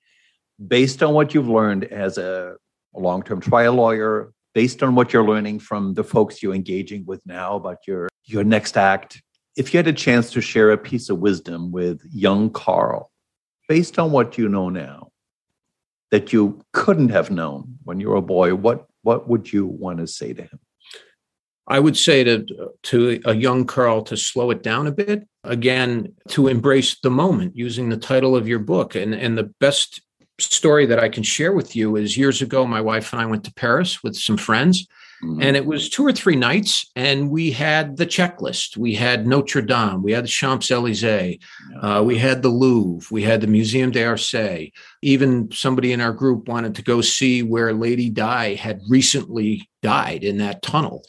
based 0.67 1.03
on 1.03 1.15
what 1.15 1.35
you've 1.35 1.49
learned 1.49 1.85
as 1.85 2.19
a, 2.19 2.57
a 2.95 3.01
long 3.01 3.23
term 3.23 3.41
trial 3.41 3.75
lawyer, 3.75 4.33
based 4.55 4.83
on 4.83 4.95
what 4.95 5.13
you're 5.13 5.27
learning 5.27 5.61
from 5.61 5.95
the 5.95 6.05
folks 6.05 6.43
you're 6.43 6.55
engaging 6.55 7.05
with 7.07 7.21
now 7.27 7.55
about 7.57 7.79
your, 7.87 8.09
your 8.25 8.45
next 8.45 8.77
act. 8.77 9.23
If 9.57 9.73
you 9.73 9.79
had 9.79 9.87
a 9.87 9.93
chance 9.93 10.33
to 10.33 10.41
share 10.41 10.73
a 10.73 10.79
piece 10.79 11.09
of 11.11 11.19
wisdom 11.19 11.71
with 11.71 12.01
young 12.11 12.51
Carl, 12.51 13.11
based 13.69 13.99
on 13.99 14.11
what 14.11 14.37
you 14.37 14.49
know 14.49 14.69
now, 14.69 15.11
that 16.11 16.33
you 16.33 16.61
couldn't 16.73 17.09
have 17.09 17.31
known 17.31 17.79
when 17.85 18.01
you 18.01 18.09
were 18.09 18.17
a 18.17 18.23
boy, 18.23 18.55
what, 18.55 18.87
what 19.05 19.29
would 19.29 19.53
you 19.53 19.67
want 19.67 19.99
to 19.99 20.07
say 20.07 20.33
to 20.33 20.43
him? 20.43 20.59
I 21.67 21.81
would 21.81 21.97
say 21.97 22.25
to 22.25 22.45
to 22.83 23.21
a 23.25 23.35
young 23.35 23.65
Carl 23.65 24.03
to 24.03 24.17
slow 24.17 24.51
it 24.51 24.63
down 24.63 24.87
a 24.87 24.93
bit. 24.93 25.27
Again, 25.45 26.15
to 26.31 26.49
embrace 26.49 26.99
the 27.01 27.11
moment, 27.11 27.57
using 27.57 27.89
the 27.89 27.97
title 27.97 28.37
of 28.37 28.49
your 28.49 28.59
book. 28.59 28.95
And 28.95 29.15
and 29.15 29.39
the 29.39 29.55
best 29.61 30.03
story 30.39 30.85
that 30.87 30.99
I 30.99 31.09
can 31.09 31.23
share 31.23 31.53
with 31.53 31.77
you 31.77 31.97
is 31.97 32.19
years 32.19 32.43
ago, 32.43 32.67
my 32.67 32.81
wife 32.81 33.13
and 33.13 33.23
I 33.23 33.27
went 33.27 33.45
to 33.45 33.55
Paris 33.55 34.03
with 34.03 34.17
some 34.17 34.37
friends, 34.37 34.87
Mm-hmm. 35.25 35.43
And 35.43 35.57
it 35.57 35.65
was 35.65 35.89
two 35.89 36.07
or 36.07 36.13
three 36.13 36.37
nights, 36.37 36.91
and 36.95 37.31
we 37.31 37.51
had 37.51 37.97
the 37.97 38.07
checklist. 38.07 38.77
We 38.77 38.95
had 38.95 39.27
Notre 39.27 39.63
Dame, 39.63 40.03
we 40.03 40.13
had 40.13 40.25
the 40.25 40.29
Champs 40.29 40.71
Elysees, 40.71 41.39
uh, 41.81 42.03
we 42.05 42.19
had 42.19 42.43
the 42.43 42.51
Louvre, 42.51 43.09
we 43.11 43.23
had 43.23 43.41
the 43.41 43.47
Museum 43.47 43.91
d'Orsay. 43.91 44.73
Even 45.03 45.51
somebody 45.51 45.93
in 45.93 46.01
our 46.01 46.13
group 46.13 46.47
wanted 46.47 46.75
to 46.75 46.83
go 46.83 47.01
see 47.01 47.43
where 47.43 47.73
Lady 47.73 48.11
Di 48.11 48.55
had 48.55 48.81
recently 48.89 49.69
died 49.83 50.25
in 50.25 50.39
that 50.39 50.63
tunnel. 50.63 51.05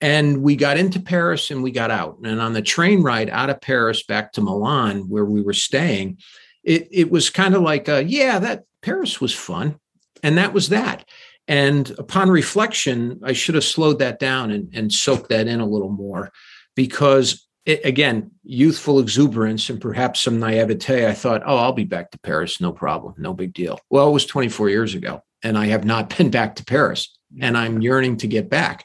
And 0.00 0.42
we 0.42 0.54
got 0.54 0.78
into 0.78 1.00
Paris 1.00 1.50
and 1.50 1.62
we 1.62 1.72
got 1.72 1.90
out. 1.90 2.18
And 2.22 2.40
on 2.40 2.52
the 2.52 2.62
train 2.62 3.02
ride 3.02 3.28
out 3.30 3.50
of 3.50 3.60
Paris 3.60 4.04
back 4.04 4.32
to 4.32 4.40
Milan, 4.40 5.08
where 5.08 5.24
we 5.24 5.42
were 5.42 5.52
staying, 5.52 6.18
it, 6.62 6.86
it 6.92 7.10
was 7.10 7.30
kind 7.30 7.54
of 7.54 7.62
like, 7.62 7.88
a, 7.88 8.04
yeah, 8.04 8.38
that 8.38 8.64
Paris 8.82 9.20
was 9.20 9.34
fun. 9.34 9.80
And 10.22 10.38
that 10.38 10.52
was 10.52 10.68
that. 10.68 11.04
And 11.48 11.90
upon 11.98 12.28
reflection, 12.28 13.20
I 13.24 13.32
should 13.32 13.54
have 13.54 13.64
slowed 13.64 13.98
that 14.00 14.18
down 14.18 14.50
and, 14.50 14.68
and 14.74 14.92
soaked 14.92 15.30
that 15.30 15.48
in 15.48 15.60
a 15.60 15.66
little 15.66 15.88
more 15.88 16.30
because, 16.76 17.48
it, 17.64 17.80
again, 17.84 18.30
youthful 18.44 19.00
exuberance 19.00 19.70
and 19.70 19.80
perhaps 19.80 20.20
some 20.20 20.38
naivete, 20.38 21.06
I 21.06 21.14
thought, 21.14 21.42
oh, 21.46 21.56
I'll 21.56 21.72
be 21.72 21.84
back 21.84 22.10
to 22.10 22.18
Paris, 22.18 22.60
no 22.60 22.70
problem, 22.70 23.14
no 23.16 23.32
big 23.32 23.54
deal. 23.54 23.80
Well, 23.88 24.08
it 24.08 24.12
was 24.12 24.26
24 24.26 24.68
years 24.68 24.94
ago, 24.94 25.22
and 25.42 25.56
I 25.56 25.66
have 25.66 25.86
not 25.86 26.14
been 26.18 26.30
back 26.30 26.54
to 26.56 26.64
Paris, 26.64 27.16
and 27.40 27.56
I'm 27.56 27.80
yearning 27.80 28.18
to 28.18 28.26
get 28.26 28.50
back. 28.50 28.84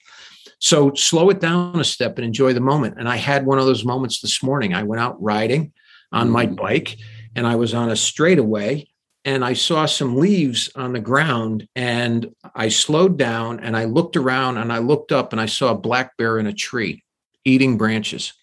So 0.60 0.94
slow 0.94 1.30
it 1.30 1.42
down 1.42 1.78
a 1.78 1.84
step 1.84 2.18
and 2.18 2.26
enjoy 2.26 2.54
the 2.54 2.62
moment. 2.62 2.96
And 2.98 3.10
I 3.10 3.18
had 3.18 3.46
one 3.46 3.60
of 3.60 3.66
those 3.66 3.84
moments 3.84 4.22
this 4.22 4.42
morning. 4.42 4.74
I 4.74 4.84
went 4.84 5.02
out 5.02 5.22
riding 5.22 5.74
on 6.14 6.30
my 6.30 6.48
mm. 6.48 6.56
bike 6.56 6.96
and 7.36 7.46
I 7.46 7.58
was 7.58 7.74
on 7.74 7.90
a 7.90 7.98
straightaway 7.98 8.88
and 9.26 9.44
I 9.46 9.54
saw 9.54 9.86
some 9.86 10.18
leaves 10.18 10.70
on 10.76 10.94
the 10.94 11.00
ground 11.00 11.68
and 11.76 12.34
I 12.56 12.70
slowed 12.70 13.18
down 13.18 13.60
and 13.60 13.78
I 13.78 13.86
looked 13.86 14.18
around 14.18 14.58
and 14.58 14.72
I 14.72 14.80
looked 14.80 15.12
up 15.12 15.32
and 15.32 15.42
I 15.42 15.46
saw 15.46 15.72
a 15.72 15.78
black 15.78 16.18
bear 16.18 16.40
in 16.40 16.48
a 16.48 16.54
tree 16.54 17.04
eating 17.46 17.78
branches. 17.78 18.34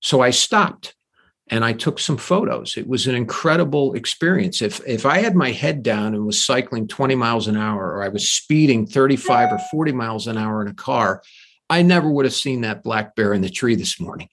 So 0.00 0.20
I 0.20 0.30
stopped 0.30 0.94
and 1.48 1.64
I 1.64 1.72
took 1.72 1.98
some 1.98 2.18
photos. 2.18 2.76
It 2.76 2.86
was 2.86 3.06
an 3.06 3.14
incredible 3.14 3.94
experience. 3.94 4.60
If 4.60 4.80
if 4.86 5.06
I 5.06 5.18
had 5.18 5.34
my 5.34 5.50
head 5.50 5.82
down 5.82 6.14
and 6.14 6.26
was 6.26 6.44
cycling 6.44 6.88
20 6.88 7.14
miles 7.14 7.48
an 7.48 7.56
hour 7.56 7.94
or 7.94 8.02
I 8.02 8.08
was 8.08 8.30
speeding 8.30 8.86
35 8.86 9.52
or 9.52 9.58
40 9.70 9.92
miles 9.92 10.26
an 10.26 10.36
hour 10.36 10.60
in 10.60 10.68
a 10.68 10.74
car, 10.74 11.22
I 11.70 11.82
never 11.82 12.10
would 12.10 12.26
have 12.26 12.34
seen 12.34 12.62
that 12.62 12.82
black 12.82 13.14
bear 13.16 13.32
in 13.32 13.40
the 13.40 13.50
tree 13.50 13.76
this 13.76 13.98
morning. 13.98 14.28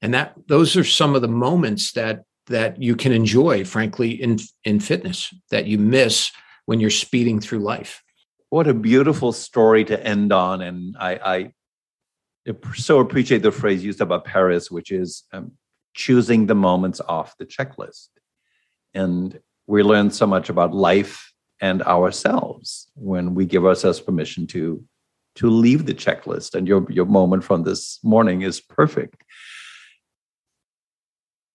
And 0.00 0.14
that 0.14 0.34
those 0.46 0.76
are 0.76 0.84
some 0.84 1.14
of 1.14 1.22
the 1.22 1.28
moments 1.28 1.92
that 1.92 2.22
that 2.46 2.82
you 2.82 2.96
can 2.96 3.12
enjoy, 3.12 3.64
frankly, 3.64 4.10
in 4.10 4.38
in 4.64 4.80
fitness 4.80 5.32
that 5.50 5.66
you 5.66 5.78
miss 5.78 6.30
when 6.66 6.80
you're 6.80 6.90
speeding 6.90 7.40
through 7.40 7.60
life. 7.60 8.02
What 8.50 8.68
a 8.68 8.74
beautiful 8.74 9.32
story 9.32 9.84
to 9.86 10.06
end 10.06 10.32
on, 10.32 10.60
and 10.60 10.96
I, 10.98 11.52
I 12.46 12.52
so 12.74 13.00
appreciate 13.00 13.42
the 13.42 13.52
phrase 13.52 13.84
used 13.84 14.00
about 14.00 14.24
Paris, 14.24 14.70
which 14.70 14.90
is 14.90 15.24
um, 15.32 15.52
choosing 15.94 16.46
the 16.46 16.54
moments 16.54 17.00
off 17.00 17.36
the 17.38 17.46
checklist. 17.46 18.08
And 18.94 19.38
we 19.66 19.82
learn 19.82 20.10
so 20.10 20.26
much 20.26 20.48
about 20.50 20.74
life 20.74 21.32
and 21.60 21.82
ourselves 21.82 22.88
when 22.94 23.34
we 23.34 23.46
give 23.46 23.64
ourselves 23.64 24.00
permission 24.00 24.46
to 24.48 24.84
to 25.34 25.48
leave 25.48 25.86
the 25.86 25.94
checklist. 25.94 26.54
And 26.54 26.68
your 26.68 26.86
your 26.90 27.06
moment 27.06 27.44
from 27.44 27.62
this 27.62 28.00
morning 28.02 28.42
is 28.42 28.60
perfect 28.60 29.22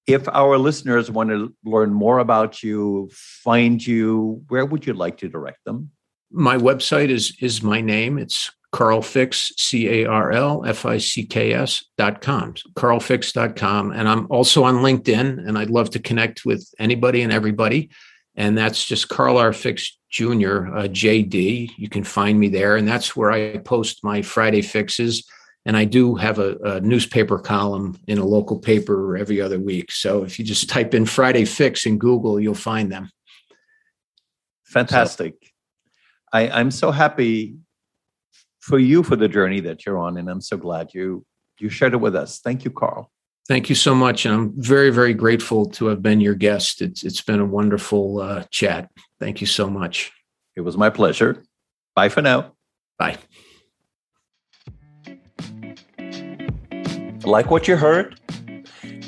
if 0.07 0.27
our 0.29 0.57
listeners 0.57 1.11
want 1.11 1.29
to 1.29 1.53
learn 1.65 1.93
more 1.93 2.19
about 2.19 2.63
you, 2.63 3.09
find 3.11 3.85
you, 3.85 4.41
where 4.47 4.65
would 4.65 4.87
you 4.87 4.93
like 4.93 5.17
to 5.17 5.27
direct 5.27 5.63
them? 5.65 5.91
My 6.31 6.57
website 6.57 7.09
is 7.09 7.37
is 7.41 7.61
my 7.61 7.79
name. 7.81 8.17
It's 8.17 8.51
Carl 8.71 9.01
Ficks, 9.01 9.53
C 9.57 9.87
A 9.87 10.05
R 10.05 10.31
L 10.31 10.65
F 10.65 10.85
I 10.85 10.97
C 10.97 11.25
K 11.25 11.53
S 11.53 11.85
dot 11.97 12.21
com. 12.21 13.91
And 13.91 14.09
I'm 14.09 14.27
also 14.29 14.63
on 14.63 14.75
LinkedIn, 14.75 15.47
and 15.47 15.57
I'd 15.57 15.69
love 15.69 15.89
to 15.91 15.99
connect 15.99 16.45
with 16.45 16.67
anybody 16.79 17.21
and 17.21 17.31
everybody. 17.31 17.89
And 18.35 18.57
that's 18.57 18.85
just 18.85 19.09
Carl 19.09 19.37
R. 19.37 19.51
Ficks 19.51 19.97
Jr., 20.11 20.67
uh, 20.67 20.87
JD. 20.87 21.71
You 21.77 21.89
can 21.89 22.03
find 22.03 22.39
me 22.39 22.49
there. 22.49 22.75
And 22.75 22.87
that's 22.87 23.15
where 23.15 23.31
I 23.31 23.57
post 23.57 24.03
my 24.03 24.21
Friday 24.21 24.61
fixes. 24.61 25.27
And 25.67 25.77
I 25.77 25.85
do 25.85 26.15
have 26.15 26.39
a, 26.39 26.55
a 26.63 26.79
newspaper 26.79 27.37
column 27.37 27.99
in 28.07 28.17
a 28.17 28.25
local 28.25 28.57
paper 28.57 29.17
every 29.17 29.39
other 29.41 29.59
week. 29.59 29.91
So 29.91 30.23
if 30.23 30.39
you 30.39 30.45
just 30.45 30.69
type 30.69 30.93
in 30.95 31.05
Friday 31.05 31.45
Fix 31.45 31.85
in 31.85 31.99
Google, 31.99 32.39
you'll 32.39 32.55
find 32.55 32.91
them. 32.91 33.11
Fantastic. 34.65 35.35
So, 35.43 35.49
I, 36.33 36.49
I'm 36.49 36.71
so 36.71 36.91
happy 36.91 37.57
for 38.59 38.79
you 38.79 39.03
for 39.03 39.15
the 39.15 39.27
journey 39.27 39.59
that 39.61 39.85
you're 39.85 39.97
on, 39.97 40.17
and 40.17 40.29
I'm 40.29 40.41
so 40.41 40.57
glad 40.57 40.93
you 40.93 41.25
you 41.59 41.69
shared 41.69 41.93
it 41.93 41.97
with 41.97 42.15
us. 42.15 42.39
Thank 42.39 42.65
you, 42.65 42.71
Carl. 42.71 43.11
Thank 43.47 43.69
you 43.69 43.75
so 43.75 43.95
much, 43.95 44.25
and 44.25 44.35
I'm 44.35 44.53
very 44.61 44.89
very 44.89 45.13
grateful 45.13 45.65
to 45.71 45.85
have 45.87 46.01
been 46.01 46.19
your 46.19 46.35
guest. 46.35 46.81
It's 46.81 47.03
it's 47.03 47.21
been 47.21 47.39
a 47.39 47.45
wonderful 47.45 48.21
uh, 48.21 48.43
chat. 48.51 48.89
Thank 49.19 49.39
you 49.39 49.47
so 49.47 49.69
much. 49.69 50.11
It 50.55 50.61
was 50.61 50.75
my 50.75 50.89
pleasure. 50.89 51.43
Bye 51.95 52.09
for 52.09 52.21
now. 52.21 52.53
Bye. 52.99 53.17
Like 57.27 57.51
what 57.51 57.67
you 57.67 57.75
heard? 57.75 58.17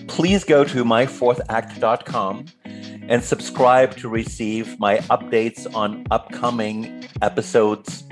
Please 0.10 0.44
go 0.44 0.66
to 0.66 0.84
myfourthact.com 0.84 2.48
and 2.66 3.24
subscribe 3.24 3.96
to 3.96 4.10
receive 4.10 4.78
my 4.78 4.98
updates 4.98 5.74
on 5.74 6.06
upcoming 6.12 7.06
episodes. 7.22 8.04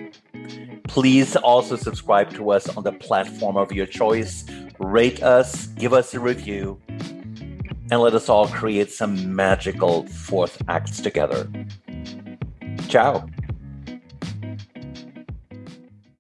Please 0.88 1.36
also 1.36 1.76
subscribe 1.76 2.34
to 2.36 2.52
us 2.52 2.70
on 2.78 2.86
the 2.86 2.94
platform 2.94 3.58
of 3.58 3.74
your 3.74 3.86
choice. 3.86 4.46
Rate 4.80 5.22
us, 5.22 5.68
give 5.68 5.92
us 5.92 6.14
a 6.14 6.22
review, 6.22 6.80
and 6.88 8.00
let 8.00 8.14
us 8.14 8.30
all 8.30 8.48
create 8.48 8.90
some 8.90 9.36
magical 9.36 10.08
fourth 10.08 10.62
acts 10.70 11.02
together. 11.02 11.50
Ciao. 12.88 13.28